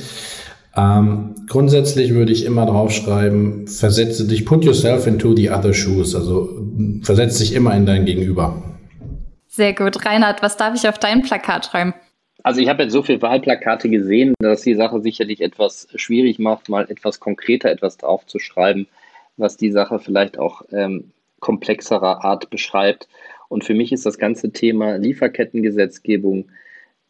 Ähm, 0.76 1.36
grundsätzlich 1.48 2.12
würde 2.12 2.32
ich 2.32 2.44
immer 2.44 2.66
draufschreiben, 2.66 3.66
versetze 3.66 4.26
dich, 4.26 4.44
put 4.44 4.62
yourself 4.62 5.06
into 5.06 5.34
the 5.34 5.48
other 5.48 5.72
shoes, 5.72 6.14
also 6.14 6.50
versetze 7.00 7.38
dich 7.38 7.54
immer 7.54 7.74
in 7.74 7.86
dein 7.86 8.04
Gegenüber. 8.04 8.62
Sehr 9.54 9.74
gut. 9.74 10.06
Reinhard, 10.06 10.40
was 10.40 10.56
darf 10.56 10.74
ich 10.74 10.88
auf 10.88 10.98
dein 10.98 11.20
Plakat 11.20 11.66
schreiben? 11.66 11.92
Also 12.42 12.62
ich 12.62 12.70
habe 12.70 12.84
jetzt 12.84 12.92
so 12.92 13.02
viele 13.02 13.20
Wahlplakate 13.20 13.90
gesehen, 13.90 14.34
dass 14.38 14.62
die 14.62 14.74
Sache 14.74 15.02
sicherlich 15.02 15.42
etwas 15.42 15.88
schwierig 15.94 16.38
macht, 16.38 16.70
mal 16.70 16.90
etwas 16.90 17.20
konkreter 17.20 17.70
etwas 17.70 17.98
draufzuschreiben, 17.98 18.88
was 19.36 19.58
die 19.58 19.70
Sache 19.70 19.98
vielleicht 19.98 20.38
auch 20.38 20.62
ähm, 20.72 21.12
komplexerer 21.40 22.24
Art 22.24 22.48
beschreibt. 22.48 23.08
Und 23.48 23.62
für 23.62 23.74
mich 23.74 23.92
ist 23.92 24.06
das 24.06 24.16
ganze 24.16 24.52
Thema 24.52 24.96
Lieferkettengesetzgebung, 24.96 26.50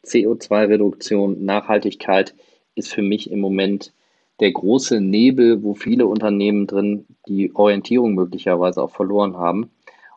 CO2-Reduktion, 0.04 1.44
Nachhaltigkeit 1.44 2.34
ist 2.74 2.92
für 2.92 3.02
mich 3.02 3.30
im 3.30 3.38
Moment 3.38 3.92
der 4.40 4.50
große 4.50 5.00
Nebel, 5.00 5.62
wo 5.62 5.74
viele 5.74 6.08
Unternehmen 6.08 6.66
drin 6.66 7.06
die 7.28 7.54
Orientierung 7.54 8.14
möglicherweise 8.14 8.82
auch 8.82 8.90
verloren 8.90 9.36
haben. 9.36 9.70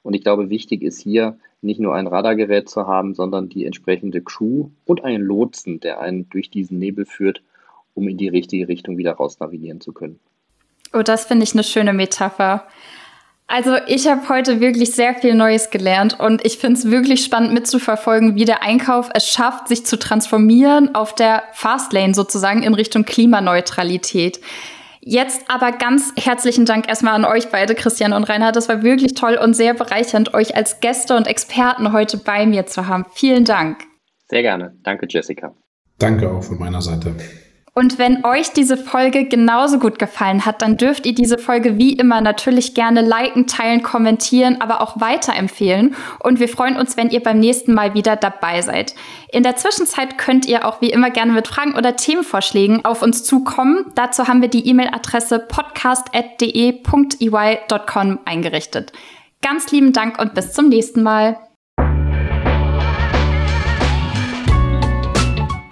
Und 0.05 0.13
ich 0.13 0.21
glaube, 0.21 0.51
wichtig 0.51 0.83
ist 0.83 1.01
hier, 1.01 1.39
nicht 1.61 1.79
nur 1.79 1.95
ein 1.95 2.05
Radargerät 2.05 2.69
zu 2.69 2.85
haben, 2.85 3.15
sondern 3.15 3.49
die 3.49 3.65
entsprechende 3.65 4.21
Crew 4.21 4.69
und 4.85 5.03
einen 5.03 5.23
Lotsen, 5.23 5.79
der 5.79 5.99
einen 5.99 6.29
durch 6.29 6.51
diesen 6.51 6.77
Nebel 6.77 7.07
führt, 7.07 7.41
um 7.95 8.07
in 8.07 8.15
die 8.15 8.27
richtige 8.27 8.67
Richtung 8.67 8.99
wieder 8.99 9.13
raus 9.13 9.39
navigieren 9.39 9.81
zu 9.81 9.93
können. 9.93 10.19
Oh, 10.93 11.01
das 11.01 11.25
finde 11.25 11.43
ich 11.43 11.53
eine 11.53 11.63
schöne 11.63 11.91
Metapher. 11.91 12.67
Also 13.47 13.77
ich 13.87 14.07
habe 14.07 14.29
heute 14.29 14.59
wirklich 14.59 14.91
sehr 14.91 15.15
viel 15.15 15.33
Neues 15.33 15.71
gelernt 15.71 16.19
und 16.19 16.45
ich 16.45 16.59
finde 16.59 16.77
es 16.77 16.91
wirklich 16.91 17.23
spannend 17.23 17.53
mitzuverfolgen, 17.53 18.35
wie 18.35 18.45
der 18.45 18.61
Einkauf 18.61 19.09
es 19.15 19.27
schafft, 19.27 19.69
sich 19.69 19.87
zu 19.87 19.97
transformieren 19.97 20.93
auf 20.93 21.15
der 21.15 21.41
Fastlane 21.53 22.13
sozusagen 22.13 22.61
in 22.61 22.75
Richtung 22.75 23.05
Klimaneutralität. 23.05 24.39
Jetzt 25.07 25.51
aber 25.51 25.71
ganz 25.71 26.13
herzlichen 26.17 26.65
Dank 26.65 26.89
erstmal 26.89 27.13
an 27.13 27.25
euch 27.25 27.51
beide, 27.51 27.75
Christian 27.75 28.11
und 28.11 28.23
Reinhard. 28.23 28.55
Das 28.55 28.67
war 28.69 28.81
wirklich 28.81 29.13
toll 29.13 29.37
und 29.39 29.55
sehr 29.55 29.75
bereichernd, 29.75 30.33
euch 30.33 30.55
als 30.55 30.79
Gäste 30.79 31.15
und 31.15 31.27
Experten 31.27 31.93
heute 31.93 32.17
bei 32.17 32.47
mir 32.47 32.65
zu 32.65 32.87
haben. 32.87 33.05
Vielen 33.13 33.45
Dank. 33.45 33.83
Sehr 34.29 34.41
gerne. 34.41 34.75
Danke, 34.81 35.05
Jessica. 35.07 35.53
Danke 35.99 36.31
auch 36.31 36.41
von 36.41 36.57
meiner 36.57 36.81
Seite. 36.81 37.15
Und 37.77 37.99
wenn 37.99 38.23
euch 38.23 38.53
diese 38.53 38.77
Folge 38.77 39.25
genauso 39.25 39.79
gut 39.79 39.99
gefallen 39.99 40.45
hat, 40.45 40.61
dann 40.61 40.77
dürft 40.77 41.05
ihr 41.05 41.13
diese 41.13 41.37
Folge 41.37 41.77
wie 41.77 41.91
immer 41.91 42.21
natürlich 42.21 42.73
gerne 42.73 43.01
liken, 43.01 43.47
teilen, 43.47 43.83
kommentieren, 43.83 44.61
aber 44.61 44.79
auch 44.79 45.01
weiterempfehlen. 45.01 45.93
Und 46.23 46.39
wir 46.39 46.47
freuen 46.47 46.77
uns, 46.77 46.95
wenn 46.95 47.09
ihr 47.09 47.21
beim 47.21 47.37
nächsten 47.37 47.73
Mal 47.73 47.93
wieder 47.93 48.15
dabei 48.15 48.61
seid. 48.61 48.95
In 49.29 49.43
der 49.43 49.57
Zwischenzeit 49.57 50.17
könnt 50.17 50.45
ihr 50.45 50.65
auch 50.65 50.79
wie 50.79 50.89
immer 50.89 51.09
gerne 51.09 51.33
mit 51.33 51.49
Fragen 51.49 51.75
oder 51.75 51.97
Themenvorschlägen 51.97 52.85
auf 52.85 53.01
uns 53.01 53.25
zukommen. 53.25 53.91
Dazu 53.95 54.29
haben 54.29 54.41
wir 54.41 54.47
die 54.47 54.65
E-Mail-Adresse 54.69 55.39
podcast.de.ey.com 55.39 58.19
eingerichtet. 58.23 58.93
Ganz 59.41 59.69
lieben 59.73 59.91
Dank 59.91 60.17
und 60.17 60.33
bis 60.33 60.53
zum 60.53 60.69
nächsten 60.69 61.03
Mal. 61.03 61.37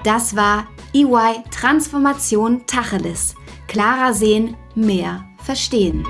Das 0.03 0.35
war 0.35 0.67
EY 0.95 1.43
Transformation 1.49 2.65
Tacheles. 2.67 3.33
Klarer 3.67 4.13
sehen, 4.13 4.55
mehr 4.75 5.25
verstehen. 5.39 6.05